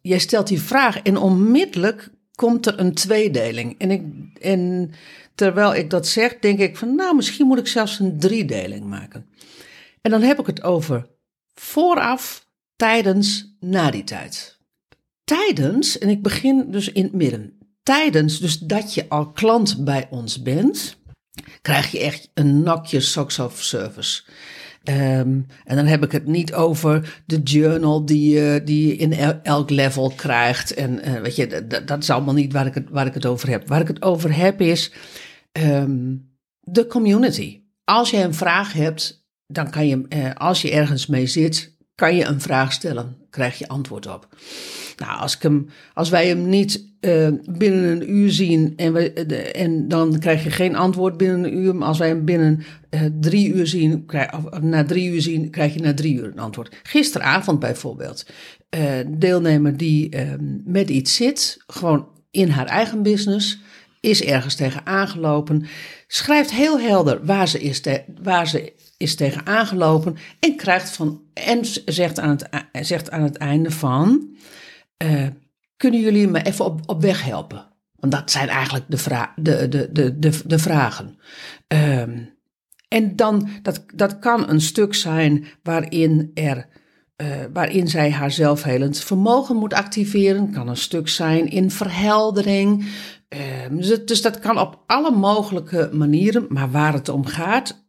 jij 0.00 0.18
stelt 0.18 0.46
die 0.46 0.60
vraag 0.60 0.98
en 1.02 1.16
onmiddellijk 1.16 2.10
komt 2.36 2.66
er 2.66 2.78
een 2.78 2.94
tweedeling. 2.94 3.74
En, 3.78 3.90
ik, 3.90 4.02
en 4.40 4.92
terwijl 5.34 5.74
ik 5.74 5.90
dat 5.90 6.08
zeg, 6.08 6.38
denk 6.38 6.58
ik 6.58 6.76
van 6.76 6.94
nou, 6.94 7.16
misschien 7.16 7.46
moet 7.46 7.58
ik 7.58 7.66
zelfs 7.66 7.98
een 7.98 8.18
driedeling 8.18 8.86
maken. 8.86 9.26
En 10.02 10.10
dan 10.10 10.22
heb 10.22 10.38
ik 10.38 10.46
het 10.46 10.62
over 10.62 11.06
vooraf, 11.54 12.46
tijdens, 12.76 13.56
na 13.60 13.90
die 13.90 14.04
tijd. 14.04 14.58
Tijdens, 15.24 15.98
en 15.98 16.08
ik 16.08 16.22
begin 16.22 16.70
dus 16.70 16.92
in 16.92 17.02
het 17.02 17.12
midden. 17.12 17.58
Tijdens, 17.82 18.38
dus 18.38 18.58
dat 18.58 18.94
je 18.94 19.08
al 19.08 19.32
klant 19.32 19.84
bij 19.84 20.06
ons 20.10 20.42
bent, 20.42 20.96
krijg 21.62 21.90
je 21.90 21.98
echt 21.98 22.30
een 22.34 22.62
nakje 22.62 23.00
socks 23.00 23.38
off 23.38 23.62
service. 23.62 24.22
Ehm, 24.86 25.40
en 25.64 25.76
dan 25.76 25.86
heb 25.86 26.02
ik 26.04 26.12
het 26.12 26.26
niet 26.26 26.54
over 26.54 27.22
de 27.26 27.38
journal 27.42 28.04
die, 28.06 28.34
je- 28.34 28.60
die 28.64 28.96
in 28.96 29.12
el- 29.12 29.40
elk 29.42 29.70
level 29.70 30.12
krijgt. 30.16 30.74
En 30.74 31.00
eh, 31.02 31.20
weet 31.20 31.36
je, 31.36 31.66
dat 31.84 32.02
is 32.02 32.10
allemaal 32.10 32.34
niet 32.34 32.52
waar 32.52 32.66
ik, 32.66 32.74
het, 32.74 32.84
waar 32.90 33.06
ik 33.06 33.14
het 33.14 33.26
over 33.26 33.48
heb. 33.48 33.68
Waar 33.68 33.80
ik 33.80 33.88
het 33.88 34.02
over 34.02 34.36
heb 34.36 34.60
is 34.60 34.92
ehm, 35.52 36.14
de 36.60 36.86
community. 36.86 37.60
Als 37.84 38.10
je 38.10 38.16
een 38.22 38.34
vraag 38.34 38.72
hebt, 38.72 39.26
dan 39.46 39.70
kan 39.70 39.86
je, 39.86 40.04
eh, 40.08 40.34
als 40.34 40.62
je 40.62 40.70
ergens 40.70 41.06
mee 41.06 41.26
zit, 41.26 41.75
kan 41.96 42.16
je 42.16 42.24
een 42.24 42.40
vraag 42.40 42.72
stellen, 42.72 43.16
krijg 43.30 43.58
je 43.58 43.68
antwoord 43.68 44.06
op. 44.06 44.28
Nou, 44.96 45.20
als, 45.20 45.36
ik 45.36 45.42
hem, 45.42 45.68
als 45.94 46.08
wij 46.08 46.28
hem 46.28 46.48
niet 46.48 46.84
uh, 47.00 47.28
binnen 47.50 47.84
een 47.84 48.10
uur 48.10 48.30
zien 48.30 48.72
en, 48.76 48.92
we, 48.92 49.12
en 49.52 49.88
dan 49.88 50.18
krijg 50.18 50.44
je 50.44 50.50
geen 50.50 50.76
antwoord 50.76 51.16
binnen 51.16 51.44
een 51.44 51.56
uur. 51.56 51.74
Maar 51.76 51.88
als 51.88 51.98
wij 51.98 52.08
hem 52.08 52.24
binnen 52.24 52.62
uh, 52.90 53.00
drie 53.20 53.52
uur 53.52 53.66
zien, 53.66 54.06
krijg, 54.06 54.30
na 54.60 54.84
drie 54.84 55.10
uur 55.10 55.20
zien, 55.20 55.50
krijg 55.50 55.74
je 55.74 55.80
na 55.80 55.94
drie 55.94 56.16
uur 56.16 56.24
een 56.24 56.38
antwoord. 56.38 56.76
Gisteravond 56.82 57.58
bijvoorbeeld, 57.58 58.26
deelnemer 59.06 59.76
die 59.76 60.16
met 60.64 60.90
iets 60.90 61.14
zit, 61.14 61.62
gewoon 61.66 62.08
in 62.30 62.48
haar 62.48 62.66
eigen 62.66 63.02
business, 63.02 63.58
is 64.00 64.22
ergens 64.22 64.54
tegen 64.54 64.86
aangelopen, 64.86 65.66
schrijft 66.06 66.50
heel 66.50 66.80
helder 66.80 67.24
waar 67.24 67.48
ze 67.48 67.60
is, 67.60 67.82
waar 68.22 68.48
ze 68.48 68.72
is 68.96 69.16
tegen 69.16 69.46
aangelopen 69.46 70.16
en 70.40 70.56
krijgt 70.56 70.90
van 70.90 71.22
en 71.34 71.64
zegt 71.84 72.18
aan 72.18 72.28
het, 72.28 72.48
zegt 72.86 73.10
aan 73.10 73.22
het 73.22 73.36
einde 73.36 73.70
van 73.70 74.36
uh, 75.04 75.26
kunnen 75.76 76.00
jullie 76.00 76.28
me 76.28 76.42
even 76.42 76.64
op, 76.64 76.80
op 76.86 77.00
weg 77.00 77.24
helpen? 77.24 77.66
Want 77.96 78.12
dat 78.12 78.30
zijn 78.30 78.48
eigenlijk 78.48 78.84
de, 78.88 78.98
vra 78.98 79.32
de, 79.36 79.68
de, 79.68 79.92
de, 79.92 80.18
de, 80.18 80.40
de 80.44 80.58
vragen. 80.58 81.18
Um, 81.68 82.34
en 82.88 83.16
dan, 83.16 83.48
dat, 83.62 83.84
dat 83.94 84.18
kan 84.18 84.48
een 84.48 84.60
stuk 84.60 84.94
zijn 84.94 85.44
waarin 85.62 86.30
er. 86.34 86.66
Uh, 87.22 87.28
waarin 87.52 87.88
zij 87.88 88.10
haar 88.10 88.30
zelfhelend 88.30 88.98
vermogen 88.98 89.56
moet 89.56 89.74
activeren. 89.74 90.52
Kan 90.52 90.68
een 90.68 90.76
stuk 90.76 91.08
zijn 91.08 91.50
in 91.50 91.70
verheldering. 91.70 92.86
Uh, 93.28 93.78
dus, 93.78 94.04
dus, 94.04 94.22
dat 94.22 94.38
kan 94.38 94.58
op 94.58 94.82
alle 94.86 95.10
mogelijke 95.10 95.90
manieren. 95.92 96.46
Maar 96.48 96.70
waar 96.70 96.92
het 96.92 97.08
om 97.08 97.26
gaat, 97.26 97.85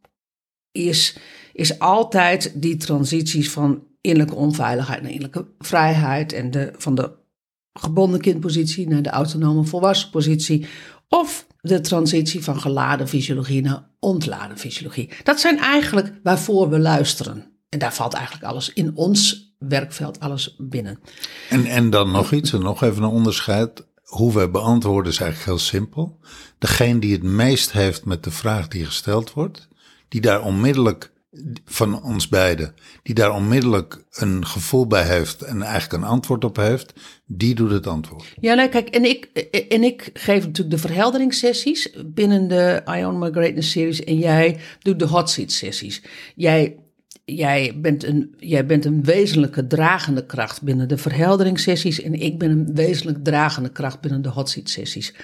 is, 0.86 1.16
is 1.52 1.78
altijd 1.78 2.52
die 2.54 2.76
transities 2.76 3.50
van 3.50 3.82
innerlijke 4.00 4.34
onveiligheid 4.34 5.02
naar 5.02 5.10
innerlijke 5.10 5.46
vrijheid. 5.58 6.32
En 6.32 6.50
de, 6.50 6.72
van 6.76 6.94
de 6.94 7.10
gebonden 7.72 8.20
kindpositie 8.20 8.88
naar 8.88 9.02
de 9.02 9.10
autonome 9.10 9.64
volwassen 9.64 10.10
positie. 10.10 10.66
Of 11.08 11.46
de 11.60 11.80
transitie 11.80 12.44
van 12.44 12.60
geladen 12.60 13.08
fysiologie 13.08 13.62
naar 13.62 13.88
ontladen 14.00 14.58
fysiologie. 14.58 15.10
Dat 15.22 15.40
zijn 15.40 15.58
eigenlijk 15.58 16.12
waarvoor 16.22 16.68
we 16.68 16.78
luisteren. 16.78 17.52
En 17.68 17.78
daar 17.78 17.94
valt 17.94 18.14
eigenlijk 18.14 18.44
alles 18.44 18.72
in 18.72 18.96
ons 18.96 19.52
werkveld, 19.58 20.20
alles 20.20 20.56
binnen. 20.58 20.98
En, 21.48 21.64
en 21.64 21.90
dan 21.90 22.10
nog 22.10 22.32
iets, 22.32 22.52
en 22.52 22.62
nog 22.62 22.82
even 22.82 23.02
een 23.02 23.08
onderscheid. 23.08 23.86
Hoe 24.02 24.34
wij 24.34 24.50
beantwoorden 24.50 25.12
is 25.12 25.20
eigenlijk 25.20 25.50
heel 25.50 25.66
simpel. 25.66 26.18
Degene 26.58 26.98
die 26.98 27.12
het 27.12 27.22
meest 27.22 27.72
heeft 27.72 28.04
met 28.04 28.24
de 28.24 28.30
vraag 28.30 28.68
die 28.68 28.84
gesteld 28.84 29.32
wordt, 29.32 29.67
die 30.08 30.20
daar 30.20 30.42
onmiddellijk 30.42 31.10
van 31.64 32.02
ons 32.02 32.28
beiden, 32.28 32.74
die 33.02 33.14
daar 33.14 33.34
onmiddellijk 33.34 34.04
een 34.10 34.46
gevoel 34.46 34.86
bij 34.86 35.04
heeft 35.04 35.42
en 35.42 35.62
eigenlijk 35.62 36.02
een 36.02 36.08
antwoord 36.08 36.44
op 36.44 36.56
heeft, 36.56 36.92
die 37.26 37.54
doet 37.54 37.70
het 37.70 37.86
antwoord. 37.86 38.34
Ja, 38.40 38.54
nee, 38.54 38.68
kijk, 38.68 38.88
en 38.88 39.04
ik, 39.04 39.24
en 39.68 39.82
ik 39.82 40.10
geef 40.12 40.44
natuurlijk 40.44 40.70
de 40.70 40.88
verhelderingssessies 40.88 41.90
binnen 42.06 42.48
de 42.48 42.82
Ion 42.86 43.18
My 43.18 43.30
Greatness 43.30 43.70
series 43.70 44.04
en 44.04 44.18
jij 44.18 44.58
doet 44.78 44.98
de 44.98 45.06
hot 45.06 45.30
seat 45.30 45.52
sessies. 45.52 46.02
Jij 46.34 46.76
jij 47.36 47.74
bent, 47.80 48.04
een, 48.04 48.34
jij 48.38 48.66
bent 48.66 48.84
een 48.84 49.04
wezenlijke 49.04 49.66
dragende 49.66 50.26
kracht 50.26 50.62
binnen 50.62 50.88
de 50.88 50.96
verhelderingssessies 50.96 52.02
en 52.02 52.14
ik 52.14 52.38
ben 52.38 52.50
een 52.50 52.74
wezenlijk 52.74 53.24
dragende 53.24 53.68
kracht 53.68 54.00
binnen 54.00 54.22
de 54.22 54.28
hot 54.28 54.48
seat 54.48 54.68
sessies. 54.68 55.14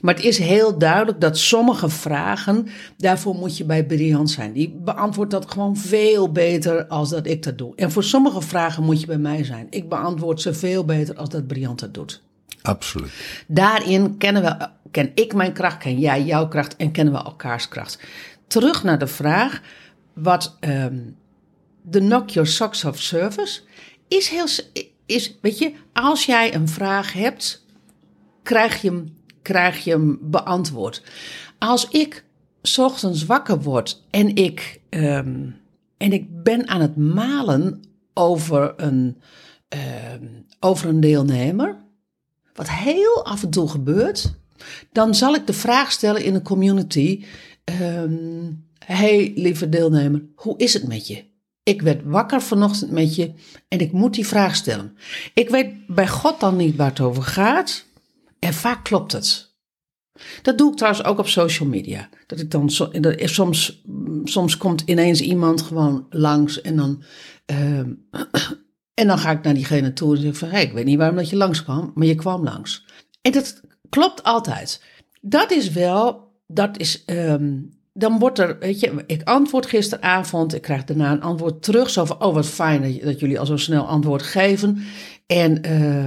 Maar 0.00 0.14
het 0.14 0.24
is 0.24 0.38
heel 0.38 0.78
duidelijk 0.78 1.20
dat 1.20 1.38
sommige 1.38 1.88
vragen, 1.88 2.66
daarvoor 2.96 3.34
moet 3.34 3.56
je 3.56 3.64
bij 3.64 3.86
Brian 3.86 4.28
zijn. 4.28 4.52
Die 4.52 4.78
beantwoordt 4.84 5.30
dat 5.30 5.50
gewoon 5.50 5.76
veel 5.76 6.32
beter 6.32 6.86
als 6.86 7.10
dat 7.10 7.26
ik 7.26 7.42
dat 7.42 7.58
doe. 7.58 7.72
En 7.76 7.92
voor 7.92 8.04
sommige 8.04 8.40
vragen 8.40 8.84
moet 8.84 9.00
je 9.00 9.06
bij 9.06 9.18
mij 9.18 9.44
zijn. 9.44 9.66
Ik 9.70 9.88
beantwoord 9.88 10.40
ze 10.40 10.54
veel 10.54 10.84
beter 10.84 11.16
als 11.16 11.28
dat 11.28 11.46
Brian 11.46 11.76
dat 11.76 11.94
doet. 11.94 12.22
Absoluut. 12.62 13.10
Daarin 13.46 14.16
kennen 14.16 14.42
we, 14.42 14.68
ken 14.90 15.10
ik 15.14 15.34
mijn 15.34 15.52
kracht, 15.52 15.78
ken 15.78 15.98
jij 15.98 16.22
jouw 16.22 16.48
kracht 16.48 16.76
en 16.76 16.90
kennen 16.90 17.14
we 17.14 17.24
elkaars 17.24 17.68
kracht. 17.68 17.98
Terug 18.46 18.82
naar 18.82 18.98
de 18.98 19.06
vraag, 19.06 19.60
wat... 20.12 20.56
Um, 20.60 21.20
de 21.82 21.98
knock 21.98 22.30
your 22.30 22.48
socks 22.48 22.84
off 22.84 23.00
service 23.00 23.60
is 24.08 24.28
heel. 24.28 24.46
Is, 25.06 25.38
weet 25.40 25.58
je, 25.58 25.72
als 25.92 26.24
jij 26.26 26.54
een 26.54 26.68
vraag 26.68 27.12
hebt, 27.12 27.64
krijg 28.42 28.82
je 28.82 28.88
hem, 28.88 29.16
krijg 29.42 29.84
je 29.84 29.90
hem 29.90 30.18
beantwoord. 30.20 31.02
Als 31.58 31.88
ik 31.88 32.24
ochtends 32.76 33.26
wakker 33.26 33.62
word 33.62 34.02
en 34.10 34.34
ik, 34.34 34.80
um, 34.90 35.60
en 35.96 36.12
ik 36.12 36.42
ben 36.42 36.68
aan 36.68 36.80
het 36.80 36.96
malen 36.96 37.82
over 38.14 38.74
een, 38.76 39.20
um, 40.14 40.46
over 40.60 40.88
een 40.88 41.00
deelnemer, 41.00 41.76
wat 42.54 42.70
heel 42.70 43.24
af 43.24 43.42
en 43.42 43.50
toe 43.50 43.68
gebeurt, 43.68 44.34
dan 44.92 45.14
zal 45.14 45.34
ik 45.34 45.46
de 45.46 45.52
vraag 45.52 45.92
stellen 45.92 46.24
in 46.24 46.32
de 46.32 46.42
community: 46.42 47.24
um, 47.80 48.70
Hey, 48.84 49.32
lieve 49.34 49.68
deelnemer, 49.68 50.24
hoe 50.34 50.58
is 50.58 50.72
het 50.72 50.88
met 50.88 51.06
je? 51.06 51.24
Ik 51.62 51.82
werd 51.82 52.02
wakker 52.04 52.42
vanochtend 52.42 52.90
met 52.90 53.14
je 53.14 53.32
en 53.68 53.78
ik 53.78 53.92
moet 53.92 54.14
die 54.14 54.26
vraag 54.26 54.54
stellen. 54.54 54.96
Ik 55.34 55.48
weet 55.48 55.86
bij 55.86 56.08
God 56.08 56.40
dan 56.40 56.56
niet 56.56 56.76
waar 56.76 56.88
het 56.88 57.00
over 57.00 57.22
gaat 57.22 57.86
en 58.38 58.54
vaak 58.54 58.84
klopt 58.84 59.12
het. 59.12 59.50
Dat 60.42 60.58
doe 60.58 60.70
ik 60.70 60.76
trouwens 60.76 61.04
ook 61.04 61.18
op 61.18 61.28
social 61.28 61.68
media. 61.68 62.08
Dat 62.26 62.40
ik 62.40 62.50
dan 62.50 62.70
soms, 63.14 63.82
soms 64.24 64.56
komt 64.56 64.80
ineens 64.80 65.20
iemand 65.20 65.62
gewoon 65.62 66.06
langs 66.10 66.60
en 66.60 66.76
dan, 66.76 67.02
uh, 67.52 67.78
en 69.00 69.06
dan 69.06 69.18
ga 69.18 69.30
ik 69.30 69.42
naar 69.42 69.54
diegene 69.54 69.92
toe 69.92 70.16
en 70.16 70.22
zeg 70.22 70.36
van, 70.36 70.52
ik 70.52 70.72
weet 70.72 70.84
niet 70.84 70.98
waarom 70.98 71.16
dat 71.16 71.30
je 71.30 71.36
langs 71.36 71.62
kwam, 71.62 71.92
maar 71.94 72.06
je 72.06 72.14
kwam 72.14 72.44
langs. 72.44 72.86
En 73.20 73.32
dat 73.32 73.60
klopt 73.88 74.22
altijd. 74.22 74.82
Dat 75.20 75.50
is 75.50 75.70
wel, 75.70 76.30
dat 76.46 76.78
is 76.78 77.02
um, 77.06 77.80
dan 77.92 78.18
wordt 78.18 78.38
er, 78.38 78.58
weet 78.58 78.80
je, 78.80 79.04
ik 79.06 79.22
antwoord 79.22 79.66
gisteravond, 79.66 80.54
ik 80.54 80.62
krijg 80.62 80.84
daarna 80.84 81.12
een 81.12 81.22
antwoord 81.22 81.62
terug. 81.62 81.90
Zo 81.90 82.04
van, 82.04 82.22
oh 82.22 82.34
wat 82.34 82.46
fijn 82.46 83.00
dat, 83.02 83.20
jullie 83.20 83.38
al 83.38 83.46
zo 83.46 83.56
snel 83.56 83.86
antwoord 83.86 84.22
geven. 84.22 84.84
En, 85.26 85.66
uh, 85.66 86.04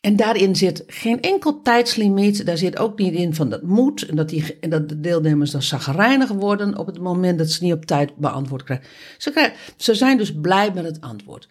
en 0.00 0.16
daarin 0.16 0.56
zit 0.56 0.84
geen 0.86 1.20
enkel 1.20 1.62
tijdslimiet. 1.62 2.46
Daar 2.46 2.56
zit 2.56 2.78
ook 2.78 2.98
niet 2.98 3.14
in 3.14 3.34
van 3.34 3.50
dat 3.50 3.62
moet. 3.62 4.06
En 4.06 4.16
dat, 4.16 4.28
die, 4.28 4.58
dat 4.68 4.88
de 4.88 5.00
deelnemers 5.00 5.50
dan 5.50 5.62
zagrijnig 5.62 6.28
worden 6.28 6.78
op 6.78 6.86
het 6.86 7.00
moment 7.00 7.38
dat 7.38 7.50
ze 7.50 7.64
niet 7.64 7.72
op 7.72 7.84
tijd 7.84 8.16
beantwoord 8.16 8.62
krijgen. 8.62 8.86
Ze, 9.18 9.30
krijgen, 9.30 9.56
ze 9.76 9.94
zijn 9.94 10.16
dus 10.16 10.34
blij 10.40 10.70
met 10.74 10.84
het 10.84 11.00
antwoord. 11.00 11.48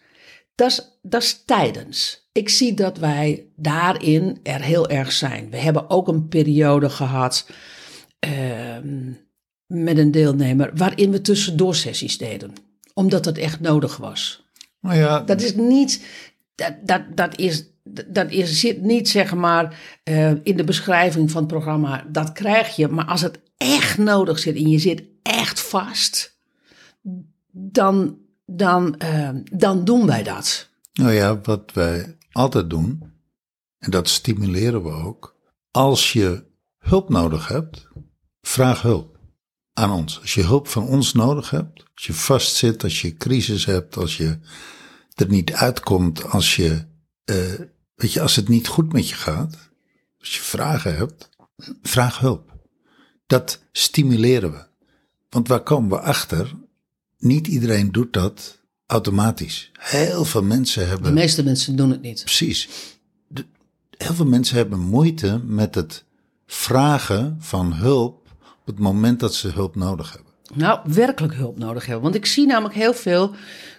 Dat 0.56 1.22
is 1.24 1.44
tijdens. 1.46 2.28
Ik 2.32 2.50
zie 2.50 2.74
dat 2.74 2.98
wij 2.98 3.46
daarin 3.56 4.40
er 4.44 4.62
heel 4.62 4.90
erg 4.90 5.12
zijn. 5.12 5.50
We 5.50 5.58
hebben 5.58 5.90
ook 5.90 6.08
een 6.08 6.28
periode 6.28 6.90
gehad. 6.90 7.50
Uh, 8.28 8.78
met 9.70 9.98
een 9.98 10.12
deelnemer 10.12 10.72
waarin 10.76 11.12
we 11.12 11.22
tussendoor 11.22 11.76
sessies 11.76 12.18
deden. 12.18 12.54
Omdat 12.94 13.24
dat 13.24 13.38
echt 13.38 13.60
nodig 13.60 13.98
was. 13.98 14.44
Maar 14.80 14.96
ja, 14.96 15.20
dat 15.20 15.42
is 15.42 15.56
niet, 15.56 16.06
dat, 16.56 16.74
dat, 16.84 17.02
dat 17.16 17.38
is, 17.38 17.66
dat 18.08 18.32
is, 18.32 18.60
zit 18.60 18.82
niet 18.82 19.10
zeg 19.10 19.34
maar 19.34 19.80
uh, 20.04 20.32
in 20.44 20.58
de 20.58 20.64
beschrijving 20.64 21.32
van 21.32 21.42
het 21.42 21.52
programma. 21.52 22.06
Dat 22.12 22.32
krijg 22.32 22.76
je. 22.76 22.88
Maar 22.88 23.06
als 23.06 23.22
het 23.22 23.40
echt 23.58 23.98
nodig 23.98 24.40
zit 24.40 24.56
en 24.56 24.70
je 24.70 24.80
zit 24.80 25.04
echt 25.22 25.60
vast, 25.60 26.40
dan, 27.52 28.18
dan, 28.46 28.96
uh, 29.04 29.30
dan 29.52 29.86
doen 29.86 30.06
wij 30.06 30.24
dat. 30.24 30.70
Nou 30.94 31.12
ja, 31.12 31.40
wat 31.42 31.74
wij 31.74 32.18
altijd 32.32 32.70
doen, 32.70 33.14
en 33.78 33.92
dat 33.92 34.10
stimuleren 34.10 34.84
we 34.84 34.92
ook. 34.92 35.38
Als 35.72 36.14
je 36.14 36.44
hulp 36.78 37.10
nodig 37.10 37.48
hebt, 37.48 37.88
vraag 38.42 38.82
hulp 38.82 39.19
aan 39.80 39.92
ons. 39.92 40.22
Als 40.22 40.34
je 40.34 40.44
hulp 40.44 40.68
van 40.68 40.88
ons 40.88 41.14
nodig 41.14 41.50
hebt, 41.50 41.84
als 41.96 42.06
je 42.06 42.14
vastzit, 42.14 42.84
als 42.84 43.02
je 43.02 43.18
crisis 43.18 43.66
hebt, 43.66 43.98
als 43.98 44.18
je 44.18 44.40
er 45.16 45.28
niet 45.28 45.54
uitkomt, 45.54 46.24
als 46.24 46.56
je, 46.56 46.86
uh, 47.26 47.36
weet 47.96 48.14
je, 48.14 48.22
als 48.22 48.36
het 48.36 48.48
niet 48.48 48.68
goed 48.68 48.94
met 48.94 49.10
je 49.10 49.16
gaat, 49.16 49.70
als 50.20 50.36
je 50.36 50.42
vragen 50.42 50.96
hebt, 50.96 51.30
vraag 51.82 52.20
hulp. 52.20 52.58
Dat 53.28 53.64
stimuleren 53.72 54.52
we. 54.52 54.68
Want 55.30 55.48
waar 55.48 55.64
komen 55.64 55.90
we 55.90 56.00
achter? 56.00 56.56
Niet 57.18 57.48
iedereen 57.48 57.92
doet 57.92 58.14
dat 58.14 58.60
automatisch. 58.86 59.72
Heel 59.80 60.26
veel 60.26 60.44
mensen 60.44 60.88
hebben. 60.88 61.08
De 61.08 61.20
meeste 61.20 61.44
mensen 61.44 61.76
doen 61.76 61.92
het 61.92 62.02
niet. 62.02 62.22
Precies. 62.24 62.70
De, 63.28 63.46
heel 63.98 64.14
veel 64.14 64.26
mensen 64.26 64.56
hebben 64.56 64.80
moeite 64.80 65.42
met 65.46 65.76
het 65.76 66.04
vragen 66.46 67.38
van 67.40 67.74
hulp 67.74 68.29
het 68.70 68.80
moment 68.80 69.20
dat 69.20 69.34
ze 69.34 69.48
hulp 69.48 69.76
nodig 69.76 70.14
hebben? 70.14 70.32
Nou, 70.54 70.80
werkelijk 70.94 71.34
hulp 71.34 71.58
nodig 71.58 71.86
hebben. 71.86 72.04
Want 72.04 72.16
ik 72.16 72.26
zie 72.26 72.46
namelijk 72.46 72.76
heel 72.76 72.94
veel 72.94 73.36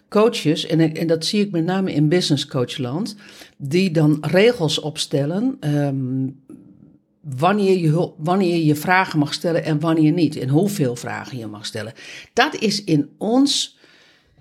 coaches, 0.09 0.67
en, 0.67 0.95
en 0.95 1.07
dat 1.07 1.25
zie 1.25 1.45
ik 1.45 1.51
met 1.51 1.65
name 1.65 1.93
in 1.93 2.09
business 2.09 2.47
coachland, 2.47 3.17
die 3.57 3.91
dan 3.91 4.19
regels 4.21 4.81
opstellen. 4.81 5.57
Ehm, 5.61 6.29
wanneer 7.21 7.79
je, 7.79 7.89
hulp, 7.89 8.15
wanneer 8.19 8.57
je 8.57 8.75
vragen 8.75 9.19
mag 9.19 9.35
stellen 9.35 9.65
en 9.65 9.81
wanneer 9.81 10.13
niet. 10.13 10.37
En 10.37 10.49
hoeveel 10.49 10.97
vragen 10.97 11.39
je 11.39 11.47
mag 11.47 11.67
stellen. 11.67 11.93
Dat 12.33 12.55
is 12.55 12.85
in 12.85 13.09
ons 13.19 13.79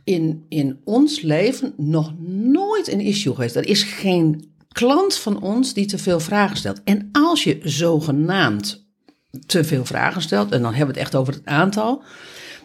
in, 0.03 0.45
in 0.49 0.79
ons 0.83 1.21
leven 1.21 1.73
nog 1.77 2.13
nooit 2.27 2.91
een 2.91 2.99
issue 2.99 3.33
geweest. 3.33 3.55
Er 3.55 3.67
is 3.67 3.83
geen 3.83 4.51
klant 4.71 5.15
van 5.15 5.41
ons 5.41 5.73
die 5.73 5.85
te 5.85 5.97
veel 5.97 6.19
vragen 6.19 6.57
stelt. 6.57 6.83
En 6.83 7.09
als 7.11 7.43
je 7.43 7.59
zogenaamd 7.63 8.88
te 9.45 9.63
veel 9.63 9.85
vragen 9.85 10.21
stelt, 10.21 10.51
en 10.51 10.61
dan 10.61 10.73
hebben 10.73 10.95
we 10.95 10.99
het 10.99 11.09
echt 11.09 11.21
over 11.21 11.33
het 11.33 11.45
aantal, 11.45 12.03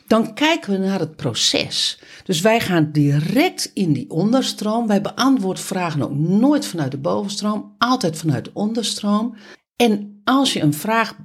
dan 0.06 0.34
kijken 0.34 0.70
we 0.72 0.78
naar 0.86 1.00
het 1.00 1.16
proces. 1.16 1.98
Dus 2.24 2.40
wij 2.40 2.60
gaan 2.60 2.92
direct 2.92 3.70
in 3.74 3.92
die 3.92 4.10
onderstroom. 4.10 4.86
Wij 4.86 5.00
beantwoorden 5.00 5.62
vragen 5.62 6.02
ook 6.02 6.14
nooit 6.14 6.66
vanuit 6.66 6.90
de 6.90 6.98
bovenstroom, 6.98 7.74
altijd 7.78 8.16
vanuit 8.16 8.44
de 8.44 8.50
onderstroom. 8.54 9.36
En 9.76 10.20
als 10.24 10.52
je 10.52 10.60
een 10.60 10.74
vraag, 10.74 11.16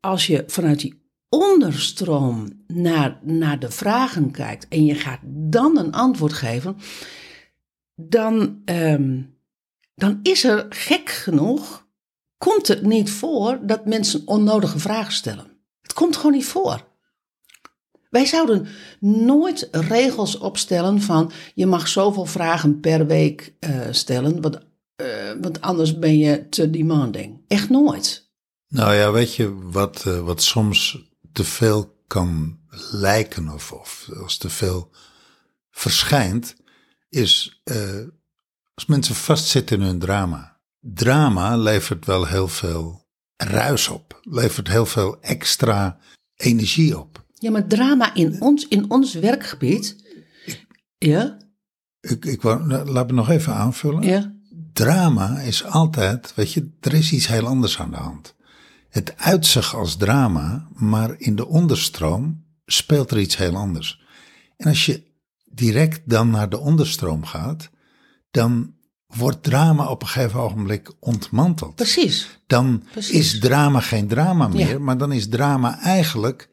als 0.00 0.26
je 0.26 0.44
vanuit 0.46 0.80
die 0.80 1.04
onderstroom 1.28 2.64
naar, 2.66 3.18
naar 3.22 3.58
de 3.58 3.70
vragen 3.70 4.30
kijkt 4.30 4.68
en 4.68 4.84
je 4.84 4.94
gaat 4.94 5.20
dan 5.24 5.78
een 5.78 5.92
antwoord 5.92 6.32
geven, 6.32 6.76
dan, 7.94 8.62
ehm, 8.64 9.22
dan 9.94 10.18
is 10.22 10.44
er 10.44 10.66
gek 10.68 11.10
genoeg, 11.10 11.85
komt 12.38 12.68
het 12.68 12.82
niet 12.82 13.10
voor 13.10 13.58
dat 13.62 13.86
mensen 13.86 14.22
onnodige 14.24 14.78
vragen 14.78 15.12
stellen. 15.12 15.46
Het 15.82 15.92
komt 15.92 16.16
gewoon 16.16 16.32
niet 16.32 16.46
voor. 16.46 16.84
Wij 18.10 18.26
zouden 18.26 18.66
nooit 19.00 19.68
regels 19.70 20.38
opstellen 20.38 21.00
van 21.00 21.32
je 21.54 21.66
mag 21.66 21.88
zoveel 21.88 22.26
vragen 22.26 22.80
per 22.80 23.06
week 23.06 23.54
uh, 23.60 23.80
stellen, 23.90 24.40
want, 24.40 24.58
uh, 24.96 25.06
want 25.40 25.60
anders 25.60 25.98
ben 25.98 26.18
je 26.18 26.48
te 26.48 26.70
demanding. 26.70 27.40
Echt 27.48 27.70
nooit. 27.70 28.30
Nou 28.68 28.94
ja, 28.94 29.12
weet 29.12 29.34
je 29.34 29.70
wat, 29.70 30.04
uh, 30.06 30.20
wat 30.20 30.42
soms 30.42 30.98
te 31.32 31.44
veel 31.44 32.02
kan 32.06 32.58
lijken 32.90 33.48
of, 33.48 33.72
of 33.72 34.08
als 34.22 34.36
te 34.36 34.50
veel 34.50 34.90
verschijnt, 35.70 36.56
is 37.08 37.62
als 38.74 38.86
mensen 38.86 39.14
vastzitten 39.14 39.80
in 39.80 39.86
hun 39.86 39.98
drama. 39.98 40.55
Drama 40.94 41.56
levert 41.56 42.06
wel 42.06 42.26
heel 42.26 42.48
veel 42.48 43.06
ruis 43.36 43.88
op, 43.88 44.20
levert 44.22 44.68
heel 44.68 44.86
veel 44.86 45.20
extra 45.20 45.98
energie 46.36 46.98
op. 46.98 47.24
Ja, 47.34 47.50
maar 47.50 47.66
drama 47.66 48.14
in 48.14 48.40
ons, 48.40 48.68
in 48.68 48.90
ons 48.90 49.14
werkgebied. 49.14 49.96
Ja? 50.98 51.36
Ik, 52.00 52.24
ik 52.24 52.42
wou, 52.42 52.66
nou, 52.66 52.90
laat 52.90 53.06
me 53.06 53.12
nog 53.12 53.30
even 53.30 53.54
aanvullen. 53.54 54.02
Ja. 54.02 54.34
Drama 54.72 55.38
is 55.40 55.64
altijd, 55.64 56.34
weet 56.34 56.52
je, 56.52 56.70
er 56.80 56.94
is 56.94 57.12
iets 57.12 57.26
heel 57.26 57.46
anders 57.46 57.78
aan 57.78 57.90
de 57.90 57.96
hand. 57.96 58.34
Het 58.88 59.16
uitzicht 59.16 59.74
als 59.74 59.96
drama, 59.96 60.68
maar 60.74 61.14
in 61.18 61.36
de 61.36 61.46
onderstroom 61.46 62.44
speelt 62.66 63.10
er 63.10 63.18
iets 63.18 63.36
heel 63.36 63.56
anders. 63.56 64.04
En 64.56 64.68
als 64.68 64.86
je 64.86 65.02
direct 65.44 66.00
dan 66.04 66.30
naar 66.30 66.48
de 66.48 66.58
onderstroom 66.58 67.24
gaat, 67.24 67.70
dan 68.30 68.75
wordt 69.16 69.42
drama 69.42 69.86
op 69.88 70.02
een 70.02 70.08
gegeven 70.08 70.40
ogenblik 70.40 70.92
ontmanteld. 71.00 71.74
Precies. 71.74 72.38
Dan 72.46 72.82
Precies. 72.92 73.14
is 73.34 73.38
drama 73.40 73.80
geen 73.80 74.08
drama 74.08 74.48
meer, 74.48 74.68
Ja. 74.68 74.78
maar 74.78 74.98
dan 74.98 75.12
is 75.12 75.28
drama 75.28 75.78
eigenlijk 75.80 76.48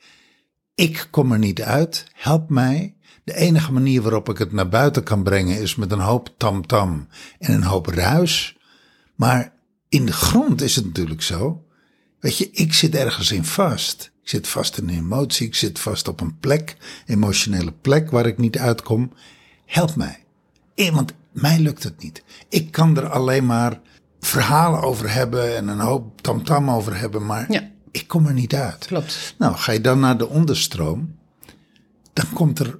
ik 0.75 1.07
kom 1.11 1.31
er 1.31 1.39
niet 1.39 1.61
uit, 1.61 2.05
help 2.13 2.49
mij. 2.49 2.95
De 3.23 3.35
enige 3.35 3.71
manier 3.71 4.01
waarop 4.01 4.29
ik 4.29 4.37
het 4.37 4.51
naar 4.51 4.69
buiten 4.69 5.03
kan 5.03 5.23
brengen 5.23 5.61
is 5.61 5.75
met 5.75 5.91
een 5.91 5.99
hoop 5.99 6.29
tamtam 6.37 7.07
en 7.39 7.53
een 7.53 7.63
hoop 7.63 7.85
ruis. 7.87 8.57
Maar 9.15 9.53
in 9.89 10.05
de 10.05 10.11
grond 10.13 10.61
is 10.61 10.75
het 10.75 10.85
natuurlijk 10.85 11.21
zo. 11.21 11.63
Weet 12.19 12.37
je, 12.37 12.49
ik 12.51 12.73
zit 12.73 12.95
ergens 12.95 13.31
in 13.31 13.43
vast. 13.45 14.11
Ik 14.23 14.29
zit 14.29 14.47
vast 14.47 14.77
in 14.77 14.87
een 14.89 14.95
emotie, 14.97 15.47
ik 15.47 15.55
zit 15.55 15.79
vast 15.79 16.07
op 16.07 16.21
een 16.21 16.37
plek, 16.39 16.77
emotionele 17.05 17.71
plek 17.71 18.11
waar 18.11 18.25
ik 18.25 18.37
niet 18.37 18.57
uitkom. 18.57 19.11
Help 19.65 19.95
mij. 19.95 20.23
Eh, 20.75 20.93
Want 20.95 21.13
mij 21.33 21.59
lukt 21.59 21.83
het 21.83 22.03
niet. 22.03 22.23
Ik 22.49 22.71
kan 22.71 22.97
er 22.97 23.09
alleen 23.09 23.45
maar 23.45 23.79
verhalen 24.19 24.81
over 24.81 25.13
hebben 25.13 25.55
en 25.55 25.67
een 25.67 25.79
hoop 25.79 26.21
tamtam 26.21 26.69
over 26.69 26.97
hebben, 26.99 27.25
maar 27.25 27.51
Ja. 27.51 27.69
ik 27.91 28.07
kom 28.07 28.25
er 28.25 28.33
niet 28.33 28.55
uit. 28.55 28.85
Klopt. 28.85 29.35
Nou, 29.37 29.55
ga 29.55 29.71
je 29.71 29.81
dan 29.81 29.99
naar 29.99 30.17
de 30.17 30.27
onderstroom, 30.29 31.15
dan 32.13 32.25
komt 32.33 32.59
er, 32.59 32.79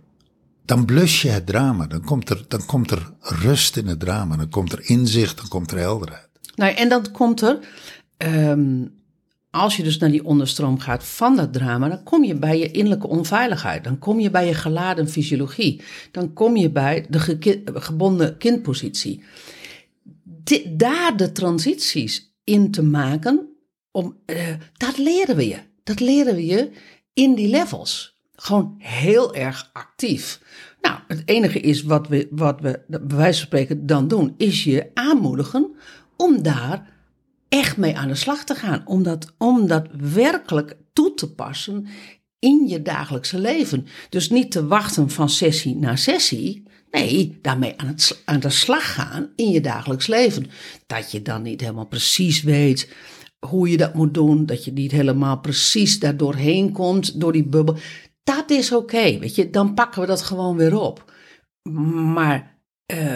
dan 0.66 0.86
blus 0.86 1.22
je 1.22 1.30
het 1.30 1.46
drama. 1.46 1.88
Dan 1.88 2.04
komt 2.04 2.30
er, 2.30 2.46
dan 2.48 2.66
komt 2.66 2.92
er 2.92 3.12
rust 3.20 3.78
in 3.78 3.88
het 3.88 4.00
drama. 4.00 4.36
Dan 4.36 4.50
komt 4.50 4.72
er 4.72 4.90
inzicht, 4.90 5.38
dan 5.38 5.48
komt 5.48 5.72
er 5.72 5.78
helderheid. 5.78 6.28
Nou, 6.56 6.74
en 6.74 6.90
dan 6.90 7.12
komt 7.12 7.42
er, 7.42 7.60
ehm, 8.18 8.86
als 9.54 9.76
je 9.76 9.84
dus 9.84 9.98
naar 9.98 10.12
die 10.12 10.26
onderstroom 10.26 10.80
gaat 10.80 11.04
van 11.04 11.36
dat 11.36 11.54
drama, 11.54 11.90
dan 11.90 12.04
kom 12.04 12.24
je 12.24 12.36
bij 12.36 12.60
je 12.60 12.72
innerlijke 12.72 13.08
onveiligheid. 13.08 13.84
Dan 13.84 14.00
kom 14.00 14.20
je 14.20 14.30
bij 14.30 14.48
je 14.48 14.54
geladen 14.54 15.10
fysiologie. 15.10 15.82
Dan 16.12 16.34
kom 16.34 16.56
je 16.56 16.70
bij 16.72 17.06
de 17.10 17.20
gebonden 17.66 18.38
kindpositie. 18.38 19.24
Daar 20.70 21.18
de 21.18 21.32
transities 21.32 22.36
in 22.44 22.72
te 22.72 22.84
maken, 22.84 23.50
om, 23.92 24.18
eh, 24.26 24.48
dat 24.78 24.98
leren 24.98 25.36
we 25.36 25.48
je. 25.48 25.58
Dat 25.84 26.00
leren 26.00 26.36
we 26.36 26.46
je 26.46 26.72
in 27.14 27.36
die 27.36 27.48
levels. 27.48 28.20
Gewoon 28.36 28.76
heel 28.78 29.36
erg 29.36 29.70
actief. 29.74 30.42
Nou, 30.82 31.00
het 31.08 31.22
enige 31.26 31.60
is 31.60 31.84
wat 31.84 32.08
we, 32.08 32.28
wat 32.32 32.62
we 32.62 32.82
bij 32.88 33.18
wijze 33.18 33.38
van 33.38 33.48
spreken 33.48 33.86
dan 33.86 34.08
doen, 34.08 34.34
is 34.38 34.64
je 34.64 34.92
aanmoedigen 34.94 35.76
om 36.18 36.44
daar 36.44 36.93
echt 37.54 37.78
mee 37.78 37.98
aan 37.98 38.08
de 38.08 38.16
slag 38.16 38.44
te 38.44 38.56
gaan. 38.56 38.82
Om 38.86 39.04
dat, 39.04 39.34
om 39.38 39.68
dat 39.68 39.88
werkelijk 40.14 40.78
toe 40.94 41.14
te 41.14 41.34
passen 41.34 41.88
in 42.40 42.68
je 42.68 42.82
dagelijkse 42.82 43.40
leven. 43.40 43.88
Dus 44.10 44.30
niet 44.30 44.52
te 44.52 44.68
wachten 44.68 45.10
van 45.10 45.30
sessie 45.30 45.76
naar 45.76 45.98
sessie. 45.98 46.64
Nee, 46.92 47.38
daarmee 47.42 47.78
aan, 47.78 47.88
het, 47.88 48.22
aan 48.26 48.40
de 48.40 48.50
slag 48.50 48.94
gaan 48.94 49.32
in 49.36 49.50
je 49.50 49.62
dagelijks 49.62 50.08
leven. 50.08 50.46
Dat 50.88 51.12
je 51.12 51.22
dan 51.22 51.42
niet 51.42 51.62
helemaal 51.62 51.88
precies 51.88 52.42
weet 52.42 52.94
hoe 53.40 53.70
je 53.70 53.78
dat 53.78 53.94
moet 53.94 54.14
doen. 54.14 54.46
Dat 54.46 54.66
je 54.66 54.72
niet 54.72 54.92
helemaal 54.92 55.40
precies 55.40 56.00
daar 56.00 56.18
doorheen 56.18 56.72
komt, 56.72 57.20
door 57.20 57.32
die 57.32 57.48
bubbel. 57.48 57.78
Dat 58.24 58.50
is 58.50 58.72
oké, 58.72 59.20
weet 59.20 59.36
je. 59.36 59.50
Dan 59.50 59.74
pakken 59.74 60.02
we 60.02 60.08
dat 60.08 60.22
gewoon 60.22 60.58
weer 60.58 60.80
op. 60.80 61.14
Maar 62.14 62.60
eh, 62.86 63.16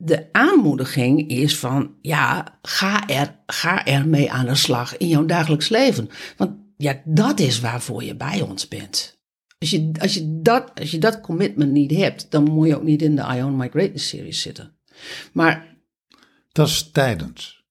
de 0.00 0.28
aanmoediging 0.32 1.28
is 1.28 1.58
van, 1.58 1.94
ja, 2.02 2.58
ga 2.62 3.08
er, 3.08 3.38
ga 3.46 3.86
er 3.86 4.08
mee 4.08 4.30
aan 4.32 4.46
de 4.46 4.54
slag 4.54 4.96
in 4.96 5.08
jouw 5.08 5.24
dagelijks 5.26 5.68
leven. 5.68 6.08
Want 6.36 6.52
ja, 6.76 7.00
dat 7.04 7.40
is 7.40 7.60
waarvoor 7.60 8.04
je 8.04 8.16
bij 8.16 8.40
ons 8.40 8.68
bent. 8.68 9.16
Als 9.58 9.70
je, 9.70 9.90
als 10.00 10.14
je, 10.14 10.40
dat, 10.42 10.70
als 10.74 10.90
je 10.90 10.98
dat 10.98 11.20
commitment 11.20 11.72
niet 11.72 11.90
hebt, 11.90 12.30
dan 12.30 12.44
moet 12.44 12.66
je 12.68 12.76
ook 12.76 12.82
niet 12.82 13.02
in 13.02 13.16
de 13.16 13.22
I 13.22 13.42
Own 13.42 13.56
My 13.56 13.68
Greatness 13.68 14.08
series 14.08 14.40
zitten. 14.42 14.76
Maar 15.32 15.76
Dat 16.52 16.68
is 16.68 16.90
tijdens. 16.92 17.64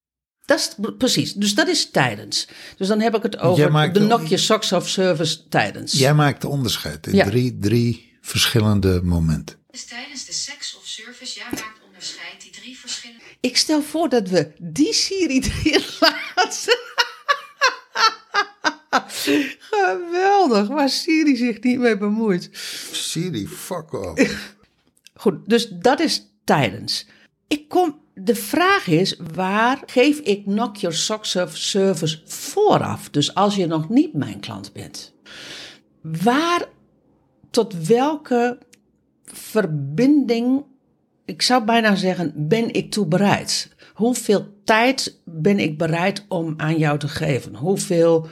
dat 0.45 0.59
is 0.59 0.75
precies, 0.97 1.33
dus 1.33 1.55
dat 1.55 1.67
is 1.67 1.89
tijdens. 1.91 2.47
Dus 2.77 2.87
dan 2.87 2.99
heb 2.99 3.15
ik 3.15 3.23
het 3.23 3.37
over 3.37 3.71
maakt 3.71 3.93
de 3.93 3.99
knock 3.99 4.21
your 4.21 4.39
socks 4.39 4.71
off 4.71 4.89
service 4.89 5.47
tijdens. 5.47 5.91
Jij 5.93 6.13
maakt 6.13 6.41
de 6.41 6.47
onderscheid 6.47 7.07
in 7.07 7.15
Ja. 7.15 7.25
drie, 7.25 7.57
drie 7.59 8.17
verschillende 8.21 9.01
momenten. 9.03 9.55
Dus 9.71 9.85
tijdens 9.85 10.25
de 10.25 10.33
seks 10.33 10.77
of 10.77 10.85
service, 10.87 11.35
jij 11.39 11.47
maakt 11.51 11.79
onderscheid 11.85 12.41
die 12.41 12.51
drie 12.51 12.77
verschillende. 12.77 13.23
Ik 13.39 13.57
stel 13.57 13.81
voor 13.81 14.09
dat 14.09 14.29
we 14.29 14.51
die 14.57 14.93
Siri 14.93 15.39
erin 15.63 15.83
laten. 15.99 16.77
Geweldig, 19.59 20.67
waar 20.67 20.89
Siri 20.89 21.35
zich 21.35 21.61
niet 21.61 21.79
mee 21.79 21.97
bemoeit. 21.97 22.49
Siri, 22.91 23.47
fuck 23.47 23.93
off. 23.93 24.55
Goed, 25.21 25.49
dus 25.49 25.69
dat 25.69 25.99
is 25.99 26.31
tijdens. 26.43 27.07
Ik 27.47 27.69
kom, 27.69 27.99
de 28.13 28.35
vraag 28.35 28.87
is, 28.87 29.19
waar 29.33 29.83
geef 29.85 30.19
ik 30.19 30.43
knock 30.43 30.75
your 30.75 30.95
socks 30.95 31.35
off 31.35 31.57
service 31.57 32.21
vooraf? 32.25 33.09
Dus 33.09 33.33
als 33.33 33.55
je 33.55 33.65
nog 33.65 33.89
niet 33.89 34.13
mijn 34.13 34.39
klant 34.39 34.73
bent. 34.73 35.13
Waar, 36.01 36.65
tot 37.51 37.87
welke 37.87 38.57
verbinding, 39.23 40.65
ik 41.27 41.41
zou 41.41 41.65
bijna 41.65 41.95
zeggen, 41.95 42.33
ben 42.35 42.73
ik 42.73 42.91
toe 42.91 43.05
bereid? 43.05 43.75
Hoeveel 43.93 44.47
tijd 44.63 45.21
ben 45.25 45.59
ik 45.59 45.77
bereid 45.77 46.25
om 46.27 46.53
aan 46.57 46.77
jou 46.77 46.99
te 46.99 47.07
geven? 47.07 47.55
Hoeveel 47.55 48.27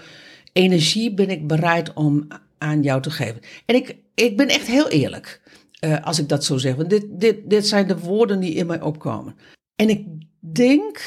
energie 0.54 1.14
ben 1.14 1.30
ik 1.30 1.48
bereid 1.48 1.94
om 1.94 2.28
aan 2.58 2.82
jou 2.82 3.02
te 3.02 3.12
geven? 3.12 3.42
En 3.66 3.76
ik, 3.76 3.98
ik 4.14 4.38
ben 4.38 4.48
echt 4.48 4.68
heel 4.68 4.90
eerlijk 4.90 5.42
eh, 5.80 6.04
als 6.06 6.20
ik 6.20 6.30
dat 6.30 6.44
zo 6.44 6.58
zeg. 6.58 6.76
Want 6.76 6.90
dit, 6.90 7.06
dit, 7.10 7.50
dit 7.50 7.68
zijn 7.68 7.88
de 7.88 8.00
woorden 8.00 8.40
die 8.40 8.54
in 8.54 8.68
mij 8.68 8.82
opkomen. 8.82 9.36
En 9.76 9.90
ik 9.90 10.08
denk 10.40 11.00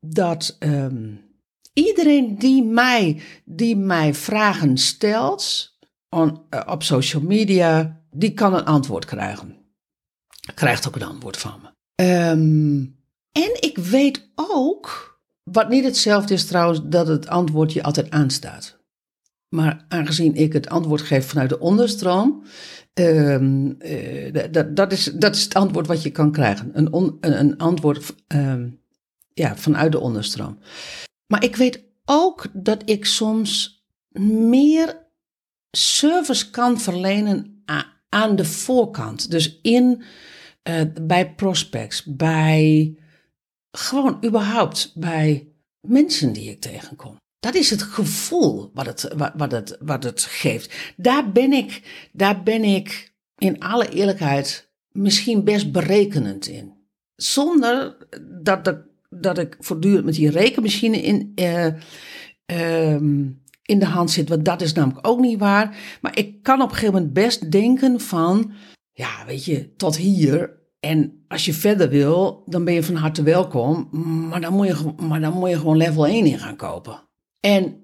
dat 0.00 0.56
ehm, 0.58 1.14
iedereen 1.72 2.38
die 2.38 2.62
mij, 2.62 3.20
die 3.44 3.76
mij 3.76 4.14
vragen 4.14 4.78
stelt 4.78 5.74
eh, 6.08 6.32
op 6.66 6.82
social 6.82 7.22
media, 7.22 8.00
die 8.10 8.32
kan 8.32 8.54
een 8.54 8.64
antwoord 8.64 9.04
krijgen. 9.04 9.59
Krijgt 10.54 10.88
ook 10.88 10.96
een 10.96 11.02
antwoord 11.02 11.36
van 11.36 11.60
me. 11.62 11.68
Ehm, 11.94 12.78
en 13.44 13.56
ik 13.60 13.78
weet 13.78 14.30
ook, 14.34 15.18
wat 15.44 15.68
niet 15.68 15.84
hetzelfde 15.84 16.34
is 16.34 16.46
trouwens, 16.46 16.80
dat 16.84 17.06
het 17.06 17.28
antwoord 17.28 17.72
je 17.72 17.82
altijd 17.82 18.10
aanstaat. 18.10 18.78
Maar 19.48 19.84
aangezien 19.88 20.34
ik 20.34 20.52
het 20.52 20.68
antwoord 20.68 21.00
geef 21.00 21.26
vanuit 21.26 21.48
de 21.48 21.58
onderstroom 21.58 22.44
Ehm, 22.94 23.70
eh, 23.78 24.48
dat- 24.74 24.92
is, 24.92 25.04
dat 25.04 25.34
is 25.36 25.42
het 25.42 25.54
antwoord 25.54 25.86
wat 25.86 26.02
je 26.02 26.10
kan 26.10 26.32
krijgen. 26.32 26.70
Een, 26.72 27.16
een, 27.20 27.58
antwoord 27.58 28.14
ehm, 28.26 28.68
ja, 29.34 29.56
vanuit 29.56 29.92
de 29.92 30.00
onderstroom. 30.00 30.58
Maar 31.26 31.44
ik 31.44 31.56
weet 31.56 31.84
ook 32.04 32.46
dat 32.52 32.82
ik 32.84 33.04
soms 33.04 33.84
meer 34.48 35.06
service 35.70 36.50
kan 36.50 36.80
verlenen 36.80 37.62
aan 38.08 38.36
de 38.36 38.44
voorkant. 38.44 39.30
Dus 39.30 39.60
in, 39.62 40.02
eh, 40.62 40.82
bij 41.02 41.34
prospects, 41.34 42.04
bij 42.04 42.94
gewoon 43.70 44.24
überhaupt 44.24 44.92
bij 44.94 45.48
mensen 45.80 46.32
die 46.32 46.50
ik 46.50 46.60
tegenkom. 46.60 47.16
Dat 47.40 47.54
is 47.54 47.70
het 47.70 47.82
gevoel 47.82 48.70
wat 48.74 48.86
het, 48.86 49.12
wat, 49.16 49.32
wat 49.36 49.52
het, 49.52 49.76
wat 49.80 50.04
het 50.04 50.22
geeft. 50.22 50.92
Daar 50.96 51.32
ben, 51.32 51.52
ik, 51.52 51.82
daar 52.12 52.42
ben 52.42 52.64
ik 52.64 53.12
in 53.38 53.60
alle 53.60 53.88
eerlijkheid 53.88 54.70
misschien 54.92 55.44
best 55.44 55.72
berekenend 55.72 56.46
in. 56.46 56.72
Zonder 57.16 57.96
dat, 58.42 58.64
dat, 58.64 58.78
dat 59.08 59.38
ik 59.38 59.56
voortdurend 59.60 60.04
met 60.04 60.14
die 60.14 60.30
rekenmachine 60.30 60.96
in, 60.96 61.32
eh, 61.34 61.66
ehm, 62.46 63.28
in 63.62 63.78
de 63.78 63.86
hand 63.86 64.10
zit. 64.10 64.28
Want 64.28 64.44
dat 64.44 64.62
is 64.62 64.72
namelijk 64.72 65.06
ook 65.06 65.20
niet 65.20 65.38
waar. 65.38 65.76
Maar 66.00 66.18
ik 66.18 66.42
kan 66.42 66.62
op 66.62 66.68
een 66.68 66.74
gegeven 66.74 66.94
moment 66.94 67.12
best 67.12 67.50
denken 67.50 68.00
van... 68.00 68.52
Ja, 69.00 69.24
weet 69.26 69.44
je, 69.44 69.76
tot 69.76 69.96
hier. 69.96 70.58
En 70.80 71.24
als 71.28 71.44
je 71.44 71.52
verder 71.52 71.88
wil, 71.88 72.42
dan 72.46 72.64
ben 72.64 72.74
je 72.74 72.82
van 72.82 72.94
harte 72.94 73.22
welkom. 73.22 73.88
Maar 74.28 74.40
dan 74.40 74.52
moet 74.52 74.66
je, 74.66 74.92
maar 74.96 75.20
dan 75.20 75.32
moet 75.32 75.50
je 75.50 75.58
gewoon 75.58 75.76
level 75.76 76.06
1 76.06 76.26
in 76.26 76.38
gaan 76.38 76.56
kopen. 76.56 77.02
En 77.40 77.76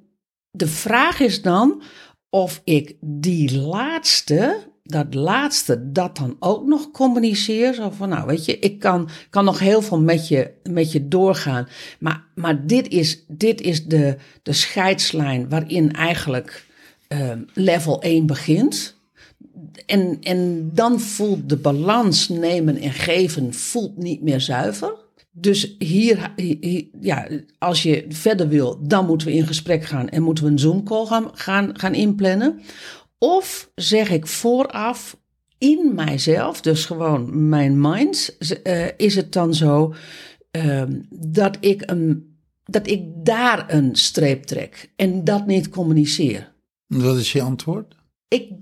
de 0.51 0.67
vraag 0.67 1.21
is 1.21 1.43
dan 1.43 1.83
of 2.31 2.61
ik 2.65 2.97
die 3.01 3.59
laatste, 3.59 4.59
dat 4.83 5.15
laatste, 5.15 5.93
dat 5.93 6.17
dan 6.17 6.37
ook 6.39 6.67
nog 6.67 6.91
communiceer. 6.91 7.75
Zo 7.75 7.91
van, 7.91 8.09
nou 8.09 8.27
weet 8.27 8.45
je, 8.45 8.59
ik 8.59 8.79
kan, 8.79 9.09
kan 9.31 9.45
nog 9.45 9.59
heel 9.59 9.83
veel 9.83 10.01
met 10.01 10.29
je, 10.29 10.53
met 10.71 10.93
je 10.93 11.09
doorgaan. 11.09 11.69
Maar, 11.99 12.25
maar 12.35 12.67
dit 12.67 12.89
is, 12.89 13.25
dit 13.29 13.61
is 13.61 13.85
de, 13.85 14.17
de 14.43 14.53
scheidslijn 14.53 15.49
waarin 15.49 15.93
eigenlijk 15.93 16.67
ehm, 17.09 17.43
level 17.55 18.03
1 18.03 18.27
begint. 18.27 18.96
En, 19.87 20.19
en 20.21 20.71
dan 20.75 21.01
voelt 21.01 21.49
de 21.49 21.57
balans 21.57 22.29
nemen 22.29 22.77
en 22.77 22.93
geven 22.93 23.55
voelt 23.55 23.97
niet 23.97 24.23
meer 24.23 24.41
zuiver. 24.41 24.95
Dus 25.31 25.75
hier, 25.79 26.33
hier- 26.37 26.89
ja, 27.01 27.29
als 27.59 27.83
je 27.83 28.05
verder 28.09 28.49
wil, 28.49 28.79
dan 28.87 29.07
moeten 29.07 29.27
we 29.27 29.35
in 29.35 29.47
gesprek 29.47 29.85
gaan 29.85 30.09
en 30.09 30.23
moeten 30.23 30.45
we 30.45 30.51
een 30.51 30.59
Zoom-call 30.59 31.07
gaan, 31.07 31.31
gaan, 31.33 31.79
gaan 31.79 31.95
inplannen. 31.95 32.61
Of 33.19 33.71
zeg 33.75 34.11
ik 34.11 34.27
vooraf 34.27 35.17
in 35.59 35.95
mijzelf, 35.95 36.61
dus 36.61 36.85
gewoon 36.85 37.49
mijn 37.49 37.81
mind, 37.81 38.37
eh, 38.63 38.87
is 38.97 39.15
het 39.15 39.33
dan 39.33 39.55
zo 39.55 39.95
ehm, 40.51 41.01
dat, 41.11 41.57
ik 41.61 41.83
een, 41.91 42.37
dat 42.65 42.87
ik 42.89 43.03
daar 43.25 43.75
een 43.75 43.97
streep 43.97 44.43
trek 44.43 44.93
en 44.97 45.25
dat 45.25 45.47
niet 45.47 45.69
communiceer. 45.69 46.53
Wat 46.87 47.17
is 47.17 47.33
je 47.33 47.43
antwoord? 47.43 47.97
Ik, 48.29 48.53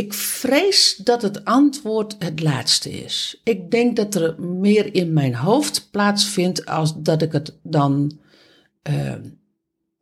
ik 0.00 0.14
vrees 0.14 0.96
dat 0.96 1.22
het 1.22 1.44
antwoord 1.44 2.16
het 2.18 2.42
laatste 2.42 2.90
is. 2.90 3.40
Ik 3.44 3.70
denk 3.70 3.96
dat 3.96 4.14
er 4.14 4.40
meer 4.42 4.94
in 4.94 5.12
mijn 5.12 5.34
hoofd 5.34 5.88
plaatsvindt 5.90 6.66
als 6.66 6.94
dat 6.96 7.22
ik 7.22 7.32
het 7.32 7.58
dan 7.62 8.18
eh, 8.82 9.14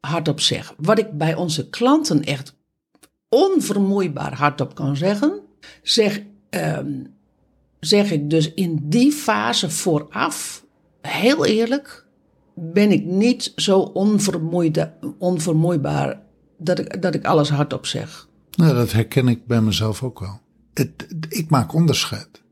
hardop 0.00 0.40
zeg. 0.40 0.74
Wat 0.76 0.98
ik 0.98 1.10
bij 1.10 1.34
onze 1.34 1.68
klanten 1.68 2.24
echt 2.24 2.54
onvermoeibaar 3.28 4.34
hardop 4.34 4.74
kan 4.74 4.96
zeggen, 4.96 5.40
zeg, 5.82 6.22
ehm, 6.50 7.04
zeg 7.80 8.10
ik 8.10 8.30
dus 8.30 8.54
in 8.54 8.78
die 8.82 9.12
fase 9.12 9.70
vooraf, 9.70 10.64
heel 11.00 11.44
eerlijk, 11.44 12.06
ben 12.54 12.92
ik 12.92 13.04
niet 13.04 13.52
zo 13.56 13.80
onvermoeibaar 15.18 16.22
dat 16.58 16.78
ik, 16.78 17.02
dat 17.02 17.14
ik 17.14 17.24
alles 17.24 17.48
hardop 17.48 17.86
zeg. 17.86 18.27
Nou, 18.58 18.74
dat 18.74 18.92
herken 18.92 19.28
ik 19.28 19.46
bij 19.46 19.60
mezelf 19.60 20.02
ook 20.02 20.20
wel. 20.20 20.40
Het, 20.74 21.06
ik 21.28 21.50
maak 21.50 21.72
onderscheid. 21.74 22.42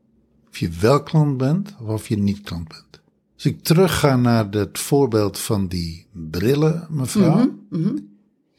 Of 0.49 0.57
je 0.57 0.69
wel 0.69 1.03
klant 1.03 1.37
bent 1.37 1.75
of 1.79 1.87
of 1.87 2.07
je 2.07 2.17
niet 2.17 2.41
klant 2.41 2.67
bent. 2.67 3.01
Als 3.35 3.45
ik 3.45 3.63
terugga 3.63 4.15
naar 4.15 4.49
het 4.49 4.79
voorbeeld 4.79 5.39
van 5.39 5.67
die 5.67 6.07
brillen, 6.13 6.87
mevrouw. 6.89 7.53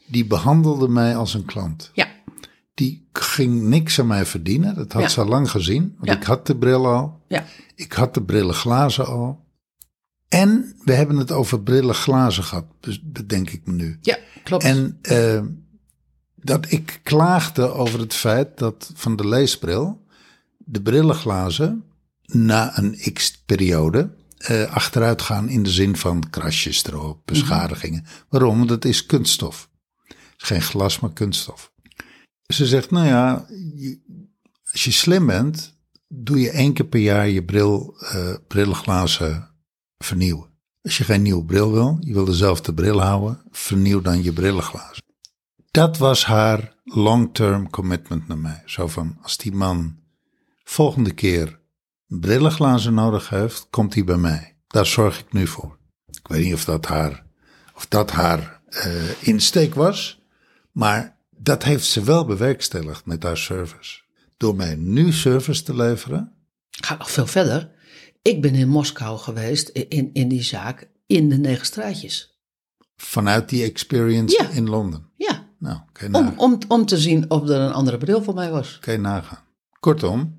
Die 0.07 0.25
behandelde 0.25 0.87
mij 0.87 1.15
als 1.15 1.33
een 1.33 1.45
klant. 1.45 1.91
Ja, 1.93 2.07
Die 2.73 3.07
ging 3.13 3.61
niks 3.61 3.99
aan 3.99 4.07
mij 4.07 4.25
verdienen. 4.25 4.75
Dat 4.75 4.91
had 4.93 5.01
Ja. 5.01 5.07
ze 5.07 5.19
al 5.21 5.27
lang 5.27 5.51
gezien. 5.51 5.93
Want 5.97 6.09
Ja. 6.09 6.15
ik 6.17 6.23
had 6.23 6.47
de 6.47 6.57
bril 6.57 6.87
al. 6.87 7.21
ja, 7.27 7.45
Ik 7.75 7.91
had 7.93 8.13
de 8.13 8.23
brillenglazen 8.23 9.05
al. 9.07 9.45
En 10.27 10.75
we 10.83 10.93
hebben 10.93 11.17
het 11.17 11.31
over 11.31 11.61
brillenglazen 11.63 12.43
gehad, 12.43 12.65
dus 12.79 13.01
bedenk 13.03 13.49
ik 13.49 13.65
me 13.65 13.73
nu. 13.73 13.97
ja, 14.01 14.17
klopt. 14.43 14.63
En 14.63 14.97
eh, 15.01 15.41
dat 16.41 16.71
ik 16.71 16.99
klaagde 17.03 17.71
over 17.71 17.99
het 17.99 18.13
feit 18.13 18.57
dat 18.57 18.91
van 18.95 19.15
de 19.15 19.27
leesbril 19.27 20.05
de 20.57 20.81
brillenglazen 20.81 21.83
na 22.25 22.77
een 22.77 23.13
x-periode 23.13 24.09
eh, 24.37 24.73
achteruit 24.73 25.21
gaan 25.21 25.49
in 25.49 25.63
de 25.63 25.69
zin 25.69 25.97
van 25.97 26.29
krasjes 26.29 26.85
erop, 26.85 27.21
beschadigingen. 27.25 28.05
Waarom? 28.29 28.57
Want 28.57 28.69
het 28.69 28.85
is 28.85 29.05
kunststof. 29.05 29.69
Het 30.07 30.41
is 30.41 30.47
geen 30.47 30.61
glas, 30.61 30.99
maar 30.99 31.13
kunststof. 31.13 31.71
Ze 32.53 32.65
zegt, 32.65 32.91
nou 32.91 33.07
ja, 33.07 33.45
als 34.71 34.83
je 34.83 34.91
slim 34.91 35.25
bent, 35.25 35.77
doe 36.07 36.39
je 36.39 36.49
één 36.49 36.73
keer 36.73 36.85
per 36.85 36.99
jaar 36.99 37.29
je 37.29 37.43
bril, 37.43 37.95
eh, 37.99 38.35
brillenglazen 38.47 39.49
vernieuwen. 39.97 40.47
Als 40.81 40.97
je 40.97 41.03
geen 41.03 41.21
nieuwe 41.21 41.45
bril 41.45 41.71
wil, 41.71 41.97
je 41.99 42.13
wil 42.13 42.25
dezelfde 42.25 42.73
bril 42.73 43.01
houden, 43.01 43.41
vernieuw 43.51 44.01
dan 44.01 44.23
je 44.23 44.33
brillenglazen. 44.33 45.03
Dat 45.79 45.97
was 45.97 46.25
haar 46.25 46.73
long-term 46.83 47.69
commitment 47.69 48.27
naar 48.27 48.37
mij. 48.37 48.61
Zo 48.65 48.87
van, 48.87 49.17
als 49.21 49.37
die 49.37 49.51
man 49.51 49.97
volgende 50.63 51.11
keer 51.11 51.59
brillenglazen 52.07 52.93
nodig 52.93 53.29
heeft, 53.29 53.67
komt 53.69 53.93
hij 53.93 54.03
bij 54.03 54.17
mij. 54.17 54.55
Daar 54.67 54.85
zorg 54.85 55.19
ik 55.19 55.33
nu 55.33 55.47
voor. 55.47 55.77
Ik 56.11 56.27
weet 56.27 56.43
niet 56.43 56.53
of 56.53 56.65
dat 56.65 56.85
haar, 56.85 57.25
of 57.75 57.85
dat 57.87 58.11
haar 58.11 58.61
eh, 58.69 58.93
insteek 59.27 59.75
was, 59.75 60.21
maar 60.71 61.17
dat 61.37 61.63
heeft 61.63 61.85
ze 61.85 62.03
wel 62.03 62.25
bewerkstelligd 62.25 63.05
met 63.05 63.23
haar 63.23 63.37
service. 63.37 64.01
Door 64.37 64.55
mij 64.55 64.75
nu 64.75 65.11
service 65.11 65.63
te 65.63 65.75
leveren, 65.75 66.33
Ga 66.69 66.95
nog 66.97 67.11
veel 67.11 67.27
verder. 67.27 67.71
Ik 68.21 68.41
ben 68.41 68.55
in 68.55 68.67
Moskou 68.69 69.17
geweest, 69.19 69.69
in, 69.69 70.09
in 70.13 70.27
die 70.27 70.43
zaak, 70.43 70.89
in 71.07 71.29
de 71.29 71.37
negen 71.37 71.65
straatjes. 71.65 72.37
vanuit 72.95 73.49
die 73.49 73.63
experience 73.63 74.43
Ja. 74.43 74.49
in 74.49 74.69
Londen. 74.69 75.07
Ja, 75.15 75.38
Nou, 75.59 75.77
kan 75.91 76.15
om, 76.15 76.33
om, 76.37 76.57
om 76.67 76.85
te 76.85 76.97
zien 76.97 77.29
of 77.29 77.49
er 77.49 77.59
een 77.59 77.71
andere 77.71 77.97
bril 77.97 78.23
voor 78.23 78.33
mij 78.33 78.49
was. 78.51 78.77
kan 78.81 78.93
je 78.93 78.99
nagaan. 78.99 79.43
Kortom, 79.79 80.37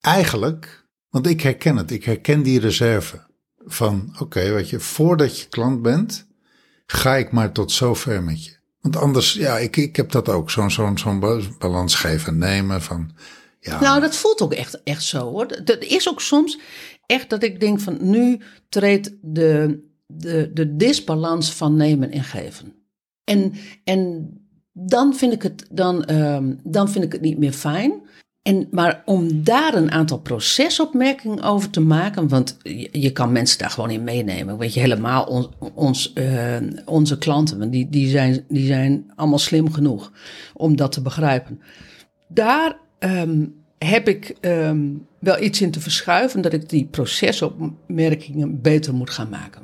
eigenlijk, 0.00 0.86
want 1.08 1.26
ik 1.26 1.40
herken 1.40 1.76
het, 1.76 1.90
ik 1.90 2.04
herken 2.04 2.42
die 2.42 2.60
reserve 2.60 3.26
van, 3.64 4.14
oké, 4.18 4.52
weet 4.52 4.70
je, 4.70 4.80
voordat 4.80 5.40
je 5.40 5.48
klant 5.48 5.82
bent, 5.82 6.26
ga 6.86 7.14
ik 7.16 7.32
maar 7.32 7.52
tot 7.52 7.72
zover 7.72 8.22
met 8.22 8.44
je. 8.44 8.56
Want 8.80 8.96
anders, 8.96 9.32
ja, 9.32 9.58
ik, 9.58 9.76
ik 9.76 9.96
heb 9.96 10.10
dat 10.10 10.28
ook, 10.28 10.50
zo'n 10.50 10.70
zo'n 10.70 10.98
zo'n 10.98 11.20
ba- 11.20 11.40
balans 11.58 11.94
geven 11.94 12.32
en 12.32 12.38
nemen 12.38 12.82
van, 12.82 13.10
ja, 13.60 13.80
Nou, 13.80 14.00
dat 14.00 14.16
voelt 14.16 14.40
ook 14.40 14.52
echt, 14.52 14.82
echt 14.82 15.02
zo 15.02 15.30
hoor. 15.30 15.64
Dat 15.64 15.82
is 15.82 16.08
ook 16.08 16.20
soms 16.20 16.58
echt 17.06 17.30
dat 17.30 17.42
ik 17.42 17.60
denk 17.60 17.80
van 17.80 17.96
nu 18.00 18.40
treedt 18.68 19.10
de, 19.20 19.80
de, 20.06 20.50
de 20.54 20.76
disbalans 20.76 21.52
van 21.52 21.76
nemen 21.76 22.10
en 22.10 22.24
geven. 22.24 22.74
En, 23.24 23.52
en 23.84 24.30
dan, 24.72 25.14
vind 25.14 25.32
ik 25.32 25.42
het, 25.42 25.66
dan, 25.70 26.04
ehm, 26.04 26.54
dan 26.62 26.90
vind 26.90 27.04
ik 27.04 27.12
het 27.12 27.20
niet 27.20 27.38
meer 27.38 27.52
fijn. 27.52 27.92
En, 28.42 28.68
maar 28.70 29.02
om 29.04 29.44
daar 29.44 29.74
een 29.74 29.90
aantal 29.90 30.18
procesopmerkingen 30.18 31.42
over 31.42 31.70
te 31.70 31.80
maken, 31.80 32.28
want 32.28 32.56
je, 32.92 33.10
kan 33.12 33.32
mensen 33.32 33.58
daar 33.58 33.70
gewoon 33.70 33.90
in 33.90 34.04
meenemen. 34.04 34.58
Weet 34.58 34.74
je, 34.74 34.80
helemaal 34.80 35.24
ons, 35.24 35.48
ons, 35.74 36.12
eh, 36.12 36.56
onze 36.84 37.18
klanten, 37.18 37.58
want 37.58 37.72
die, 37.72 37.88
die, 37.88 38.08
zijn, 38.08 38.44
die 38.48 38.66
zijn 38.66 39.12
allemaal 39.14 39.38
slim 39.38 39.72
genoeg 39.72 40.12
om 40.54 40.76
dat 40.76 40.92
te 40.92 41.02
begrijpen. 41.02 41.60
Daar 42.28 42.76
ehm, 42.98 43.44
heb 43.78 44.08
ik 44.08 44.36
ehm, 44.40 44.88
wel 45.18 45.42
iets 45.42 45.60
in 45.60 45.70
te 45.70 45.80
verschuiven, 45.80 46.40
dat 46.40 46.52
ik 46.52 46.68
die 46.68 46.84
procesopmerkingen 46.84 48.60
beter 48.60 48.94
moet 48.94 49.10
gaan 49.10 49.28
maken. 49.28 49.62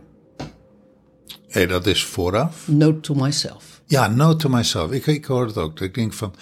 Hé, 1.49 1.67
dat 1.67 1.87
is 1.87 2.05
vooraf. 2.05 2.69
Note 2.69 3.01
to 3.01 3.15
myself. 3.15 3.83
Ja, 3.85 4.09
note 4.09 4.37
to 4.37 4.49
myself. 4.49 4.91
Ik, 4.91 5.07
ik 5.07 5.25
hoor 5.25 5.47
het 5.47 5.57
ook. 5.57 5.81
Ik 5.81 5.95
denk 5.95 6.13
van, 6.13 6.35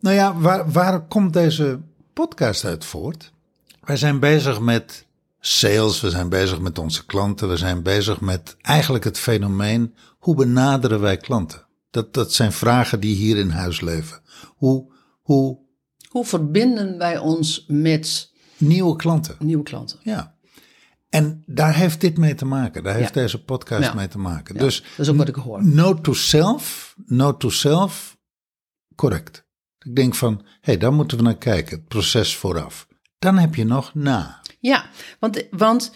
nou 0.00 0.16
ja, 0.16 0.38
waar, 0.38 0.70
waar 0.72 1.00
komt 1.06 1.32
deze 1.32 1.80
podcast 2.12 2.64
uit 2.64 2.84
voort? 2.84 3.32
Wij 3.84 3.96
zijn 3.96 4.18
bezig 4.20 4.60
met 4.60 5.06
sales, 5.40 6.00
we 6.00 6.10
zijn 6.10 6.28
bezig 6.28 6.60
met 6.60 6.78
onze 6.78 7.06
klanten, 7.06 7.48
we 7.48 7.56
zijn 7.56 7.82
bezig 7.82 8.20
met 8.20 8.56
eigenlijk 8.60 9.04
het 9.04 9.18
fenomeen, 9.18 9.94
hoe 10.18 10.34
benaderen 10.34 11.00
wij 11.00 11.16
klanten? 11.16 11.66
Dat, 11.90 12.14
dat 12.14 12.32
zijn 12.32 12.52
vragen 12.52 13.00
die 13.00 13.14
hier 13.16 13.36
in 13.36 13.50
huis 13.50 13.80
leven. 13.80 14.20
Hoe, 14.56 14.92
hoe, 15.22 15.58
Hoe 16.08 16.24
verbinden 16.24 16.98
wij 16.98 17.18
ons 17.18 17.64
met 17.68 18.32
Nieuwe 18.56 18.96
klanten. 18.96 19.36
nieuwe 19.38 19.62
klanten? 19.62 19.98
Ja. 20.02 20.33
En 21.14 21.42
daar 21.46 21.74
heeft 21.74 22.00
dit 22.00 22.18
mee 22.18 22.34
te 22.34 22.44
maken. 22.44 22.82
Daar 22.82 22.94
heeft 22.94 23.14
Ja. 23.14 23.20
deze 23.20 23.44
podcast 23.44 23.82
Ja. 23.82 23.94
mee 23.94 24.08
te 24.08 24.18
maken. 24.18 24.54
Ja, 24.54 24.60
Dus 24.60 24.80
dat 24.80 24.98
is 25.06 25.08
ook 25.08 25.16
wat 25.16 25.28
ik 25.28 25.34
hoor. 25.34 25.64
note 25.64 26.00
to 26.02 26.12
self, 26.12 26.94
note 27.06 27.36
to 27.38 27.48
self, 27.50 28.16
correct. 28.94 29.46
Ik 29.78 29.96
denk 29.96 30.14
van, 30.14 30.34
hé, 30.44 30.44
hey, 30.60 30.76
daar 30.78 30.92
moeten 30.92 31.16
we 31.16 31.22
naar 31.22 31.36
kijken. 31.38 31.76
Het 31.78 31.88
proces 31.88 32.36
vooraf. 32.36 32.86
Dan 33.18 33.38
heb 33.38 33.54
je 33.54 33.64
nog 33.64 33.94
na. 33.94 34.40
Ja, 34.60 34.86
want, 35.18 35.46
want 35.50 35.92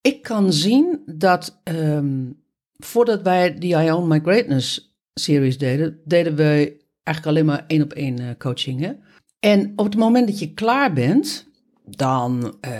ik 0.00 0.22
kan 0.22 0.52
zien 0.52 1.02
dat 1.06 1.60
ehm, 1.64 2.30
voordat 2.76 3.22
wij 3.22 3.58
die 3.58 3.74
I 3.76 3.90
Own 3.90 4.08
My 4.08 4.20
Greatness 4.20 4.96
series 5.14 5.58
deden, 5.58 6.00
deden 6.04 6.34
we 6.34 6.80
eigenlijk 7.02 7.36
alleen 7.36 7.46
maar 7.46 7.64
één 7.66 7.82
op 7.82 7.92
één 7.92 8.18
eh, 8.18 8.28
coaching. 8.38 8.80
Hè? 8.80 8.92
En 9.40 9.72
op 9.76 9.84
het 9.84 9.96
moment 9.96 10.26
dat 10.28 10.38
je 10.38 10.54
klaar 10.54 10.92
bent, 10.92 11.46
dan 11.84 12.56
eh, 12.60 12.70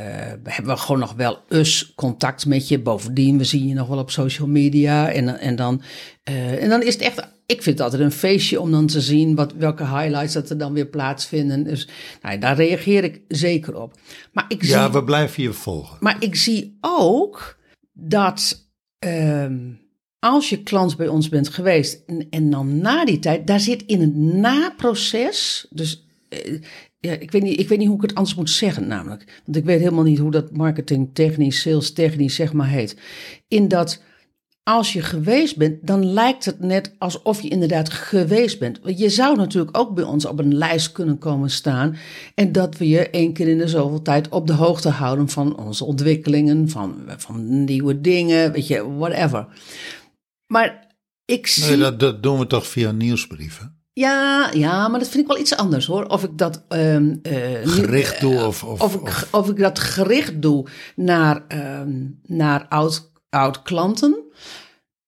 hebben 0.42 0.74
we 0.74 0.76
gewoon 0.76 1.00
nog 1.00 1.12
wel 1.12 1.38
us 1.48 1.92
contact 1.94 2.46
met 2.46 2.68
je. 2.68 2.78
Bovendien, 2.80 3.38
we 3.38 3.44
zien 3.44 3.68
je 3.68 3.74
nog 3.74 3.88
wel 3.88 3.98
op 3.98 4.10
social 4.10 4.48
media. 4.48 5.10
En, 5.12 5.38
en, 5.38 5.56
dan, 5.56 5.82
eh, 6.22 6.62
en 6.62 6.68
dan 6.68 6.82
is 6.82 6.92
het 6.92 7.02
echt, 7.02 7.18
ik 7.46 7.62
vind 7.62 7.78
het 7.78 7.80
altijd 7.80 8.02
een 8.02 8.12
feestje 8.12 8.60
om 8.60 8.70
dan 8.70 8.86
te 8.86 9.00
zien 9.00 9.34
wat, 9.34 9.52
welke 9.52 9.86
highlights 9.86 10.32
dat 10.32 10.50
er 10.50 10.58
dan 10.58 10.72
weer 10.72 10.86
plaatsvinden. 10.86 11.64
Dus 11.64 11.88
nou, 12.22 12.38
daar 12.38 12.56
reageer 12.56 13.04
ik 13.04 13.20
zeker 13.28 13.80
op. 13.80 13.94
Maar 14.32 14.44
ik 14.48 14.62
Ja, 14.64 14.82
zie 14.84 14.92
we 14.92 15.04
blijven 15.04 15.42
je 15.42 15.52
volgen. 15.52 15.96
maar 16.00 16.16
ik 16.18 16.36
zie 16.36 16.78
ook 16.80 17.58
dat 17.92 18.70
ehm, 18.98 19.58
als 20.18 20.48
je 20.48 20.62
klant 20.62 20.96
bij 20.96 21.08
ons 21.08 21.28
bent 21.28 21.48
geweest 21.48 22.02
en, 22.06 22.26
en 22.30 22.50
dan 22.50 22.78
na 22.78 23.04
die 23.04 23.18
tijd, 23.18 23.46
daar 23.46 23.60
zit 23.60 23.82
in 23.86 24.00
het 24.00 24.14
naproces, 24.16 25.66
dus 25.70 26.06
eh, 26.28 26.60
ja, 27.06 27.12
ik, 27.12 27.30
weet 27.30 27.42
niet, 27.42 27.60
ik 27.60 27.68
weet 27.68 27.78
niet 27.78 27.86
hoe 27.86 27.96
ik 27.96 28.02
het 28.02 28.14
anders 28.14 28.34
moet 28.34 28.50
zeggen 28.50 28.86
namelijk, 28.86 29.40
want 29.44 29.56
ik 29.56 29.64
weet 29.64 29.78
helemaal 29.78 30.04
niet 30.04 30.18
hoe 30.18 30.30
dat 30.30 30.52
marketing 30.52 31.10
technisch, 31.12 31.60
sales 31.60 31.92
technisch 31.92 32.34
zeg 32.34 32.52
maar 32.52 32.68
heet. 32.68 32.96
In 33.48 33.68
dat 33.68 34.02
als 34.62 34.92
je 34.92 35.02
geweest 35.02 35.56
bent, 35.56 35.86
dan 35.86 36.12
lijkt 36.12 36.44
het 36.44 36.60
net 36.60 36.94
alsof 36.98 37.40
je 37.40 37.48
inderdaad 37.48 37.90
geweest 37.90 38.58
bent. 38.58 38.80
Want 38.82 38.98
je 38.98 39.08
zou 39.08 39.36
natuurlijk 39.36 39.78
ook 39.78 39.94
bij 39.94 40.04
ons 40.04 40.24
op 40.24 40.38
een 40.38 40.54
lijst 40.54 40.92
kunnen 40.92 41.18
komen 41.18 41.50
staan. 41.50 41.96
En 42.34 42.52
dat 42.52 42.76
we 42.76 42.88
je 42.88 43.10
één 43.10 43.32
keer 43.32 43.48
in 43.48 43.58
de 43.58 43.68
zoveel 43.68 44.02
tijd 44.02 44.28
op 44.28 44.46
de 44.46 44.52
hoogte 44.52 44.88
houden 44.88 45.28
van 45.28 45.56
onze 45.56 45.84
ontwikkelingen, 45.84 46.68
van, 46.68 47.02
van 47.06 47.64
nieuwe 47.64 48.00
dingen, 48.00 48.52
weet 48.52 48.66
je, 48.66 48.94
whatever. 48.96 49.46
Maar 50.46 50.86
ik 51.24 51.46
zie. 51.46 51.64
Nee, 51.64 51.78
dat, 51.78 52.00
dat 52.00 52.22
doen 52.22 52.38
we 52.38 52.46
toch 52.46 52.66
via 52.66 52.90
nieuwsbrieven? 52.90 53.81
Ja, 53.92 54.50
ja, 54.52 54.88
maar 54.88 54.98
dat 54.98 55.08
vind 55.08 55.22
ik 55.22 55.28
wel 55.30 55.38
iets 55.40 55.56
anders 55.56 55.86
hoor. 55.86 56.04
Of 56.06 56.24
ik 56.24 56.38
dat 56.38 56.64
ehm, 56.68 57.16
eh, 57.22 57.32
Gericht 57.64 58.20
doe 58.20 58.44
of... 58.44 58.64
of, 58.64 58.80
of 58.82 58.94
ik, 58.94 59.00
of- 59.02 59.28
of 59.30 59.48
ik 59.48 59.58
dat 59.58 59.78
gericht 59.78 60.42
doe 60.42 60.66
naar, 60.96 61.44
ehm, 61.48 62.04
naar 62.22 62.66
oud, 62.68 63.12
oud 63.28 63.62
klanten. 63.62 64.16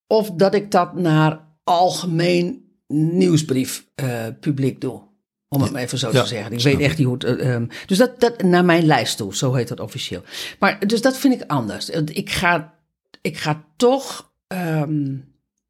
Of 0.07 0.31
dat 0.31 0.55
ik 0.55 0.71
dat 0.71 0.95
naar 0.95 1.41
algemeen 1.65 2.63
nieuwsbrief 2.89 3.87
eh, 3.95 4.27
publiek 4.41 4.81
doe. 4.81 5.03
Om 5.49 5.63
het 5.63 5.73
maar 5.73 5.83
even 5.83 5.99
zo 5.99 6.11
Ja, 6.13 6.23
te 6.23 6.29
zeggen. 6.29 6.53
Ik 6.53 6.61
snap 6.61 6.73
weet 6.73 6.83
echt 6.83 6.99
niet 6.99 7.07
hoe 7.07 7.15
het. 7.17 7.25
eh, 7.25 7.55
ehm, 7.55 7.67
dus 7.87 7.99
dat, 7.99 8.21
dat 8.21 8.43
naar 8.43 8.65
mijn 8.65 8.85
lijst 8.87 9.17
toe, 9.17 9.37
zo 9.37 9.55
heet 9.55 9.69
dat 9.69 9.81
officieel. 9.81 10.23
Maar 10.59 10.87
dus 10.87 11.03
dat 11.03 11.19
vind 11.19 11.35
ik 11.43 11.51
anders. 11.51 11.89
Ik 11.91 12.31
ga, 12.31 12.75
ik 13.21 13.37
ga 13.39 13.65
toch. 13.77 14.33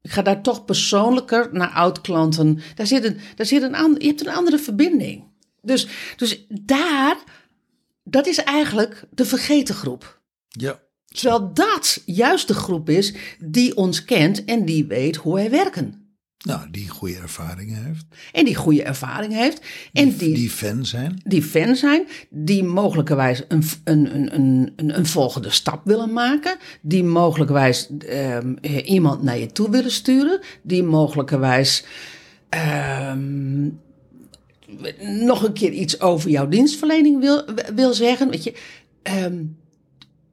Ik 0.05 0.11
ga 0.11 0.21
daar 0.21 0.41
toch 0.41 0.65
persoonlijker 0.65 1.49
naar 1.51 1.69
oud-klanten. 1.69 2.59
Daar 2.75 2.87
zit 2.87 3.03
een, 3.03 3.17
daar 3.35 3.45
zit 3.45 3.61
een 3.61 3.75
ander, 3.75 4.01
je 4.01 4.07
hebt 4.07 4.25
een 4.25 4.33
andere 4.33 4.59
verbinding. 4.59 5.23
Dus, 5.61 5.87
dus 6.17 6.45
daar, 6.49 7.17
dat 8.03 8.27
is 8.27 8.37
eigenlijk 8.37 9.03
de 9.11 9.25
vergeten 9.25 9.75
groep. 9.75 10.21
ja. 10.47 10.83
Terwijl 11.05 11.53
dat 11.53 12.01
juist 12.05 12.47
de 12.47 12.53
groep 12.53 12.89
is 12.89 13.13
die 13.39 13.75
ons 13.75 14.05
kent 14.05 14.45
en 14.45 14.65
die 14.65 14.85
weet 14.85 15.15
hoe 15.15 15.33
wij 15.33 15.49
werken. 15.49 16.04
Nou, 16.45 16.71
die 16.71 16.89
goede 16.89 17.15
ervaringen 17.15 17.83
heeft. 17.85 18.05
En 18.31 18.45
die 18.45 18.55
goede 18.55 18.83
ervaring 18.83 19.33
heeft. 19.33 19.61
En 19.93 20.09
die, 20.09 20.17
Die 20.17 20.33
die, 20.33 20.49
fan 20.49 20.85
zijn. 20.85 21.21
fan 21.41 21.75
zijn. 21.75 22.07
Die 22.29 22.63
mogelijkerwijs 22.63 23.43
een, 23.47 23.63
een, 23.83 24.15
een, 24.15 24.35
een, 24.35 24.73
een, 24.75 24.97
een 24.97 25.05
volgende 25.05 25.49
stap 25.49 25.81
willen 25.85 26.13
maken. 26.13 26.57
Die 26.81 27.03
mogelijkerwijs 27.03 27.89
eh, 28.07 28.37
iemand 28.85 29.23
naar 29.23 29.37
je 29.37 29.51
toe 29.51 29.69
willen 29.69 29.91
sturen. 29.91 30.39
Die 30.61 30.83
mogelijkerwijs 30.83 31.85
ehm, 32.49 33.69
nog 35.25 35.43
een 35.43 35.53
keer 35.53 35.71
iets 35.71 36.01
over 36.01 36.29
jouw 36.29 36.47
dienstverlening 36.47 37.19
wil, 37.19 37.45
wil 37.75 37.93
zeggen. 37.93 38.29
Weet 38.29 38.43
je, 38.43 38.53
Ehm, 39.05 39.43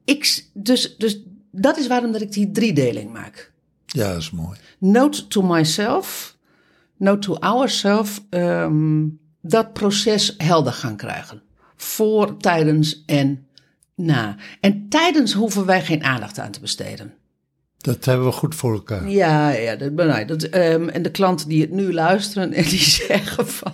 ik, 0.05 0.45
dus, 0.53 0.97
dus 0.97 1.23
dat 1.51 1.77
is 1.77 1.87
waarom 1.87 2.11
dat 2.11 2.21
ik 2.21 2.31
die 2.31 2.51
driedeling 2.51 3.11
maak. 3.11 3.52
Ja, 3.93 4.07
dat 4.11 4.21
is 4.21 4.31
mooi. 4.31 4.57
Note 4.79 5.27
to 5.27 5.41
myself, 5.41 6.37
note 6.97 7.19
to 7.19 7.35
ourselves, 7.39 8.19
ehm, 8.29 9.03
dat 9.41 9.73
proces 9.73 10.33
helder 10.37 10.73
gaan 10.73 10.95
krijgen. 10.95 11.41
Voor, 11.75 12.37
tijdens 12.37 13.03
en 13.05 13.47
na. 13.95 14.35
En 14.59 14.89
tijdens 14.89 15.33
hoeven 15.33 15.65
wij 15.65 15.81
geen 15.81 16.03
aandacht 16.03 16.39
aan 16.39 16.51
te 16.51 16.59
besteden. 16.59 17.13
Dat 17.77 18.05
hebben 18.05 18.25
we 18.25 18.31
goed 18.31 18.55
voor 18.55 18.73
elkaar. 18.73 19.09
Ja, 19.09 19.49
ja 19.49 19.75
dat, 19.75 19.91
nee, 19.91 20.25
dat, 20.25 20.43
ehm, 20.43 20.89
en 20.89 21.01
de 21.01 21.11
klanten 21.11 21.47
die 21.47 21.61
het 21.61 21.71
nu 21.71 21.93
luisteren 21.93 22.53
en 22.53 22.63
die 22.63 22.79
zeggen 23.07 23.47
van, 23.47 23.73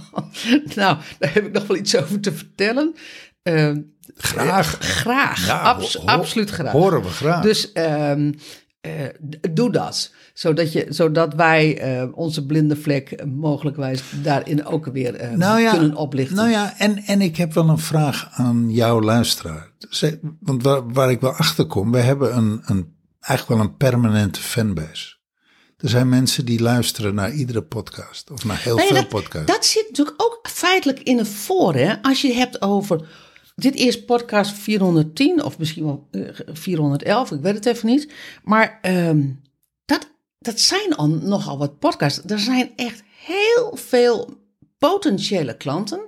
nou, 0.76 0.98
daar 1.20 1.34
heb 1.34 1.46
ik 1.46 1.52
nog 1.52 1.68
wel 1.68 1.78
iets 1.78 1.96
over 1.96 2.20
te 2.20 2.32
vertellen. 2.34 2.96
Ehm, 3.44 3.82
Graag. 4.18 4.78
graag, 4.80 5.46
Ja, 5.48 5.76
ho- 5.80 6.06
absoluut 6.06 6.50
graag. 6.50 6.72
Horen 6.72 7.02
we 7.02 7.08
graag. 7.10 7.42
Dus 7.44 7.72
eh, 8.82 8.92
doe 9.52 9.72
dat. 9.72 10.12
Zodat, 10.34 10.74
je, 10.74 10.86
zodat 10.90 11.34
wij 11.34 11.78
eh, 11.78 12.08
onze 12.14 12.46
blinde 12.46 12.76
vlek 12.76 13.26
mogelijkwijs 13.26 14.04
daarin 14.24 14.66
ook 14.66 14.86
weer 14.86 15.16
eh, 15.16 15.32
nou 15.32 15.60
ja, 15.60 15.72
kunnen 15.72 15.96
oplichten. 15.96 16.36
Nou 16.36 16.50
ja, 16.50 16.78
en, 16.78 16.98
en 16.98 17.22
ik 17.22 17.38
heb 17.38 17.54
wel 17.54 17.70
een 17.70 17.78
vraag 17.80 18.30
aan 18.32 18.72
jouw 18.72 19.02
luisteraar. 19.02 19.72
Want 20.40 20.64
waar, 20.64 20.94
waar 20.94 21.12
ik 21.12 21.22
wel 21.22 21.32
achter 21.32 21.66
kom, 21.66 21.92
we 21.92 22.00
hebben 22.00 22.38
een, 22.38 22.62
een, 22.66 22.94
eigenlijk 23.20 23.62
wel 23.62 23.70
een 23.70 23.78
permanente 23.78 24.42
fanbase. 24.42 25.18
Er 25.78 25.90
zijn 25.90 26.10
mensen 26.10 26.46
die 26.46 26.62
luisteren 26.62 27.16
naar 27.16 27.32
iedere 27.32 27.64
podcast. 27.64 28.32
Of 28.32 28.46
naar 28.46 28.62
heel 28.62 28.76
Nee, 28.76 28.88
veel 28.88 28.96
dat, 28.96 29.10
podcasts. 29.10 29.52
dat 29.52 29.66
zit 29.66 29.86
natuurlijk 29.90 30.22
ook 30.22 30.40
feitelijk 30.50 31.00
in 31.00 31.18
het 31.18 31.28
voor. 31.28 31.74
Hè? 31.74 32.02
Als 32.02 32.22
je 32.22 32.28
het 32.28 32.38
hebt 32.38 32.62
over. 32.62 33.08
Dit 33.60 33.76
is 33.76 34.06
podcast 34.06 34.52
410 34.52 35.44
of 35.44 35.58
misschien 35.58 35.84
wel 35.84 36.08
eh, 36.12 36.22
411, 36.48 37.32
ik 37.32 37.42
weet 37.42 37.54
het 37.56 37.66
even 37.66 37.88
niet. 37.88 38.14
Maar 38.44 38.80
ehm, 38.82 39.28
dat, 39.86 40.12
dat 40.40 40.60
zijn 40.60 40.96
al 40.96 41.08
nogal 41.08 41.58
wat 41.58 41.80
podcasts. 41.80 42.22
Er 42.26 42.40
zijn 42.40 42.72
echt 42.76 43.04
heel 43.26 43.76
veel 43.76 44.38
potentiële 44.78 45.58
klanten, 45.58 46.00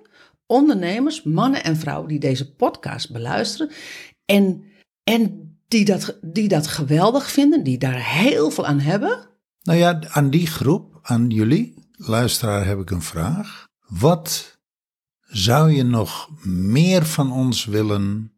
ondernemers, 0.45 1.23
mannen 1.23 1.63
en 1.63 1.77
vrouwen 1.77 2.07
die 2.07 2.19
deze 2.19 2.53
podcast 2.55 3.11
beluisteren. 3.11 3.71
En, 4.25 4.63
en 5.03 5.55
die, 5.67 5.85
dat, 5.85 6.17
die 6.21 6.47
dat 6.47 6.67
geweldig 6.67 7.31
vinden, 7.31 7.63
die 7.63 7.77
daar 7.77 8.11
heel 8.13 8.51
veel 8.51 8.65
aan 8.65 8.79
hebben. 8.79 9.29
Nou 9.61 9.79
ja, 9.79 9.99
aan 10.07 10.29
die 10.29 10.47
groep, 10.47 10.99
aan 11.01 11.29
jullie, 11.29 11.73
luisteraar, 11.91 12.65
heb 12.65 12.79
ik 12.79 12.89
een 12.89 13.01
vraag. 13.01 13.67
Wat 13.87 14.50
zou 15.31 15.71
je 15.71 15.83
nog 15.83 16.29
meer 16.45 17.05
van 17.05 17.31
ons 17.31 17.65
willen 17.65 18.33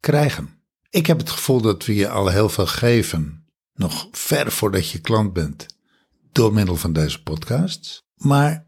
krijgen? 0.00 0.48
Ik 0.90 1.06
heb 1.06 1.18
het 1.18 1.30
gevoel 1.30 1.60
dat 1.60 1.86
we 1.86 1.94
je 1.94 2.08
al 2.08 2.28
heel 2.28 2.48
veel 2.48 2.66
geven, 2.66 3.46
nog 3.74 4.08
ver 4.10 4.52
voordat 4.52 4.88
je 4.88 5.00
klant 5.00 5.32
bent, 5.32 5.66
door 6.32 6.52
middel 6.52 6.76
van 6.76 6.92
deze 6.92 7.22
podcasts. 7.22 8.02
Maar 8.16 8.66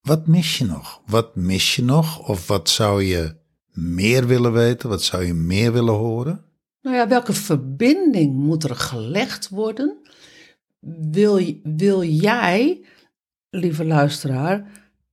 wat 0.00 0.26
mis 0.26 0.58
je 0.58 0.64
nog? 0.64 1.00
Wat 1.06 1.36
mis 1.36 1.76
je 1.76 1.82
nog? 1.82 2.28
Of 2.28 2.46
wat 2.46 2.68
zou 2.68 3.02
je 3.02 3.36
meer 3.72 4.26
willen 4.26 4.52
weten? 4.52 4.88
Wat 4.88 5.02
zou 5.02 5.24
je 5.24 5.34
meer 5.34 5.72
willen 5.72 5.94
horen? 5.94 6.44
Nou 6.82 6.96
ja, 6.96 7.08
welke 7.08 7.32
verbinding 7.32 8.34
moet 8.34 8.64
er 8.64 8.76
gelegd 8.76 9.48
worden? 9.48 9.96
Wil, 11.10 11.60
wil 11.62 12.02
jij, 12.02 12.84
lieve 13.50 13.84
luisteraar, 13.84 14.70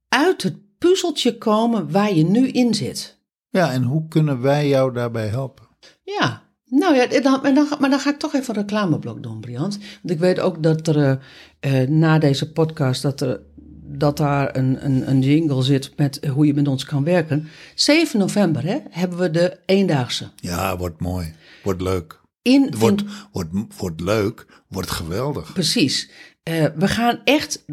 uit 0.08 0.44
het 0.44 0.63
puzzeltje 0.88 1.38
komen 1.38 1.92
waar 1.92 2.14
je 2.14 2.24
nu 2.24 2.48
in 2.48 2.74
zit? 2.74 3.18
Ja, 3.50 3.72
en 3.72 3.84
hoe 3.84 4.08
kunnen 4.08 4.42
wij 4.42 4.68
jou 4.68 4.94
daarbij 4.94 5.28
helpen? 5.28 5.68
Ja, 6.04 6.44
nou 6.66 6.96
ja, 6.96 7.22
dan, 7.22 7.40
maar, 7.42 7.54
dan, 7.54 7.68
maar 7.80 7.90
dan 7.90 8.00
ga 8.00 8.10
ik 8.10 8.20
toch 8.20 8.34
even 8.34 8.56
een 8.56 8.62
reclameblok 8.62 9.24
doen, 9.24 9.40
Briant. 9.40 9.78
Want 9.78 10.14
ik 10.14 10.20
weet 10.20 10.40
ook 10.40 10.64
dat 10.64 10.88
er 10.88 11.20
eh, 11.60 11.82
na 11.88 12.20
deze 12.20 12.52
podcast 12.52 13.02
dat, 13.02 13.22
er, 13.22 13.42
dat 13.84 14.18
daar 14.18 14.56
een, 14.56 14.86
een, 14.86 15.10
een 15.10 15.22
jingle 15.22 15.64
zit 15.64 15.92
met 15.96 16.26
hoe 16.34 16.46
je 16.46 16.54
met 16.54 16.68
ons 16.68 16.86
kan 16.86 17.04
werken. 17.04 17.48
7 17.76 18.20
november 18.20 18.64
hè, 18.64 18.78
hebben 18.90 19.18
we 19.18 19.32
de 19.32 19.58
eendaagse. 19.66 20.30
Ja, 20.36 20.78
wordt 20.78 21.00
mooi. 21.00 21.34
Wordt 21.64 21.82
leuk. 21.82 22.22
In, 22.42 22.74
Wordt, 22.78 23.04
wordt, 23.32 23.52
wordt 23.78 24.02
leuk. 24.02 24.46
Wordt 24.68 24.92
geweldig. 24.92 25.54
Precies. 25.54 26.10
Eh, 26.44 26.66
we 26.76 26.88
gaan 26.88 27.20
echt 27.24 27.64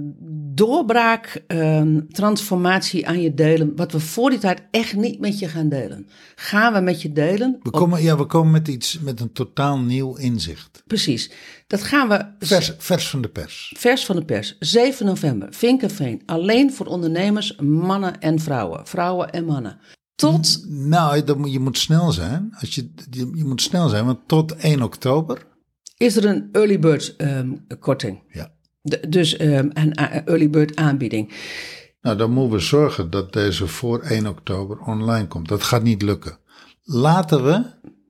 doorbraak, 0.55 1.43
ehm, 1.47 2.01
transformatie 2.11 3.09
aan 3.09 3.21
je 3.21 3.35
delen. 3.35 3.77
Wat 3.77 3.93
we 3.93 4.01
voor 4.01 4.31
die 4.31 4.39
tijd 4.39 4.63
echt 4.71 4.97
niet 4.97 5.21
met 5.21 5.39
je 5.39 5.49
gaan 5.49 5.69
delen. 5.69 6.07
Gaan 6.35 6.73
we 6.73 6.81
met 6.81 7.03
je 7.03 7.13
delen? 7.13 7.59
We 7.63 7.71
komen, 7.71 8.03
ja, 8.03 8.17
we 8.17 8.25
komen 8.27 8.51
met 8.51 8.69
iets, 8.69 8.99
met 8.99 9.21
een 9.21 9.33
totaal 9.33 9.79
nieuw 9.79 10.17
inzicht. 10.17 10.83
Precies. 10.87 11.31
Dat 11.67 11.83
gaan 11.83 12.09
we 12.09 12.27
Vers, 12.39 12.73
vers 12.79 13.09
van 13.11 13.21
de 13.23 13.29
pers. 13.29 13.75
vers 13.79 14.05
van 14.05 14.17
de 14.17 14.25
pers. 14.25 14.57
7 14.59 15.07
november, 15.07 15.49
Vinkenveen. 15.55 16.23
Alleen 16.27 16.73
voor 16.73 16.87
ondernemers, 16.87 17.57
mannen 17.57 18.21
en 18.21 18.39
vrouwen. 18.39 18.87
Vrouwen 18.87 19.31
en 19.31 19.45
mannen. 19.45 19.79
Tot, 20.15 20.65
Nou, 20.69 21.25
dat 21.25 21.39
moet- 21.39 21.53
je 21.53 21.61
moet 21.61 21.79
snel 21.79 22.13
zijn. 22.13 22.55
Als 22.61 22.75
je, 22.75 22.91
je, 23.11 23.31
je 23.35 23.45
moet 23.45 23.63
snel 23.63 23.89
zijn, 23.89 24.05
want 24.05 24.19
tot 24.27 24.55
1 24.57 24.83
oktober. 24.83 25.47
is 25.97 26.17
er 26.17 26.25
een 26.25 26.49
early 26.53 26.79
bird 26.79 27.17
ehm, 27.17 27.53
korting. 27.79 28.23
Ja. 28.33 28.53
De- 28.83 29.09
dus 29.09 29.37
ehm, 29.37 29.69
een 29.73 29.99
a- 30.01 30.25
early 30.25 30.51
bird 30.51 30.77
aanbieding. 30.77 31.33
Nou, 32.01 32.17
dan 32.17 32.31
moeten 32.31 32.53
we 32.59 32.63
zorgen 32.65 33.11
dat 33.11 33.33
deze 33.33 33.67
voor 33.67 34.03
1 34.03 34.27
oktober 34.27 34.79
online 34.79 35.27
komt. 35.27 35.49
Dat 35.49 35.63
gaat 35.63 35.83
niet 35.83 36.03
lukken. 36.03 36.39
Laten 36.83 37.45
we 37.45 37.63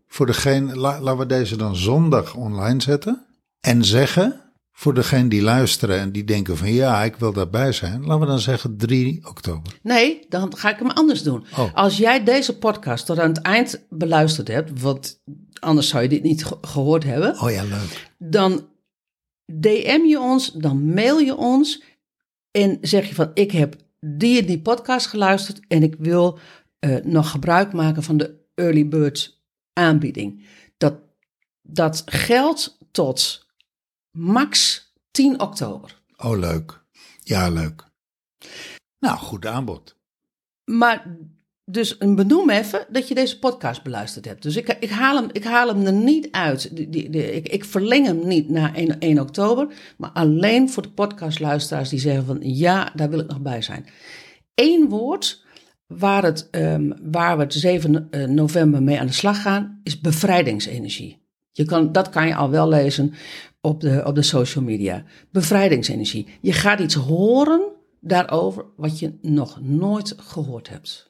voor 0.07 0.27
degene, 0.27 0.77
la- 0.77 1.01
laten 1.01 1.19
we 1.21 1.27
deze 1.27 1.57
dan 1.57 1.77
zondag 1.77 2.35
online 2.35 2.83
zetten. 2.83 3.27
En 3.61 3.85
zeggen, 3.85 4.41
voor 4.73 4.95
degene 4.95 5.29
die 5.29 5.43
luisteren 5.43 5.99
en 5.99 6.13
die 6.13 6.25
denken 6.25 6.57
van 6.57 6.73
ja, 6.73 7.03
ik 7.03 7.17
wil 7.17 7.33
daarbij 7.33 7.73
zijn. 7.73 8.01
Laten 8.01 8.21
we 8.21 8.27
dan 8.27 8.39
zeggen 8.41 8.77
3 8.77 9.27
oktober. 9.29 9.79
Nee, 9.83 10.27
dan 10.29 10.57
ga 10.57 10.71
ik 10.71 10.79
hem 10.79 10.91
anders 10.91 11.23
doen. 11.23 11.45
Oh. 11.59 11.75
Als 11.75 11.97
jij 11.97 12.25
deze 12.25 12.59
podcast 12.59 13.07
tot 13.07 13.19
aan 13.19 13.29
het 13.29 13.41
eind 13.43 13.87
beluisterd 13.89 14.49
hebt, 14.49 14.81
want 14.81 15.21
anders 15.61 15.89
zou 15.89 16.03
je 16.03 16.09
dit 16.09 16.23
niet 16.23 16.45
ge- 16.45 16.59
gehoord 16.61 17.05
hebben, 17.05 17.41
Oh 17.41 17.51
ja, 17.51 17.63
leuk. 17.63 18.09
dan 18.19 18.69
DM 19.53 20.05
je 20.07 20.21
ons, 20.21 20.53
dan 20.53 20.85
mail 20.85 21.19
je 21.19 21.37
ons 21.37 21.83
en 22.51 22.79
zeg 22.81 23.09
je 23.09 23.15
van 23.15 23.31
ik 23.35 23.51
heb 23.51 23.77
die 24.01 24.41
en 24.41 24.47
die 24.47 24.61
podcast 24.61 25.07
geluisterd 25.07 25.61
en 25.69 25.83
ik 25.83 25.95
wil 25.99 26.39
eh, 26.79 26.97
nog 26.97 27.31
gebruik 27.31 27.73
maken 27.73 28.03
van 28.03 28.17
de 28.17 28.41
early 28.55 28.89
bird 28.89 29.43
aanbieding. 29.73 30.47
Dat, 30.77 30.95
dat 31.63 32.03
geldt 32.07 32.79
tot 32.91 33.47
max 34.11 34.85
10 35.11 35.41
oktober. 35.41 36.03
Oh, 36.17 36.39
leuk. 36.39 36.85
Ja, 37.23 37.49
leuk. 37.49 37.85
Nou, 38.99 39.19
goed 39.19 39.47
aanbod. 39.47 39.97
Maar 40.65 41.19
dus 41.73 41.99
benoem 41.99 42.51
even 42.51 42.87
dat 42.89 43.09
je 43.09 43.15
deze 43.15 43.39
podcast 43.39 43.83
beluisterd 43.83 44.25
hebt. 44.25 44.43
Dus 44.43 44.57
ik, 44.57 44.77
ik, 44.81 44.91
haal, 44.91 45.17
hem, 45.17 45.29
ik 45.33 45.45
haal 45.45 45.69
hem 45.69 45.87
er 45.87 45.93
niet 45.93 46.29
uit. 46.31 46.71
Ik, 46.91 47.49
ik 47.49 47.65
verleng 47.65 48.07
hem 48.07 48.27
niet 48.27 48.51
1, 48.75 48.99
1 48.99 49.21
oktober. 49.21 49.67
Maar 49.97 50.11
alleen 50.11 50.71
voor 50.71 50.83
de 50.83 50.91
podcastluisteraars 50.91 51.89
die 51.89 51.99
zeggen 51.99 52.25
van 52.25 52.39
ja, 52.41 52.93
daar 52.95 53.11
wil 53.11 53.19
ik 53.19 53.29
nog 53.29 53.41
bij 53.41 53.63
zijn. 53.63 53.87
Eén 54.55 54.89
woord 54.89 55.45
waar, 55.87 56.23
het, 56.23 56.49
ehm, 56.51 56.93
waar 57.03 57.37
we 57.37 57.43
het 57.43 57.55
7 57.55 58.11
eh, 58.11 58.25
november 58.25 58.83
mee 58.83 59.01
aan 59.01 59.07
de 59.07 59.13
slag 59.13 59.43
gaan, 59.43 59.81
is 59.83 60.01
bevrijdingsenergie. 60.01 61.19
Je 61.53 61.65
kan, 61.65 61.93
dat 61.93 62.09
kan 62.09 62.27
je 62.27 62.35
al 62.35 62.51
wel 62.51 62.69
lezen 62.69 63.15
op 63.61 63.81
de, 63.81 64.03
op 64.05 64.15
de 64.15 64.23
social 64.23 64.65
media. 64.65 65.05
Bevrijdingsenergie. 65.31 66.27
Je 66.41 66.53
gaat 66.53 66.81
iets 66.81 66.95
horen 66.95 67.61
daarover 68.01 68.65
wat 68.77 68.99
je 68.99 69.19
nog 69.23 69.61
nooit 69.61 70.15
gehoord 70.17 70.69
hebt. 70.69 71.10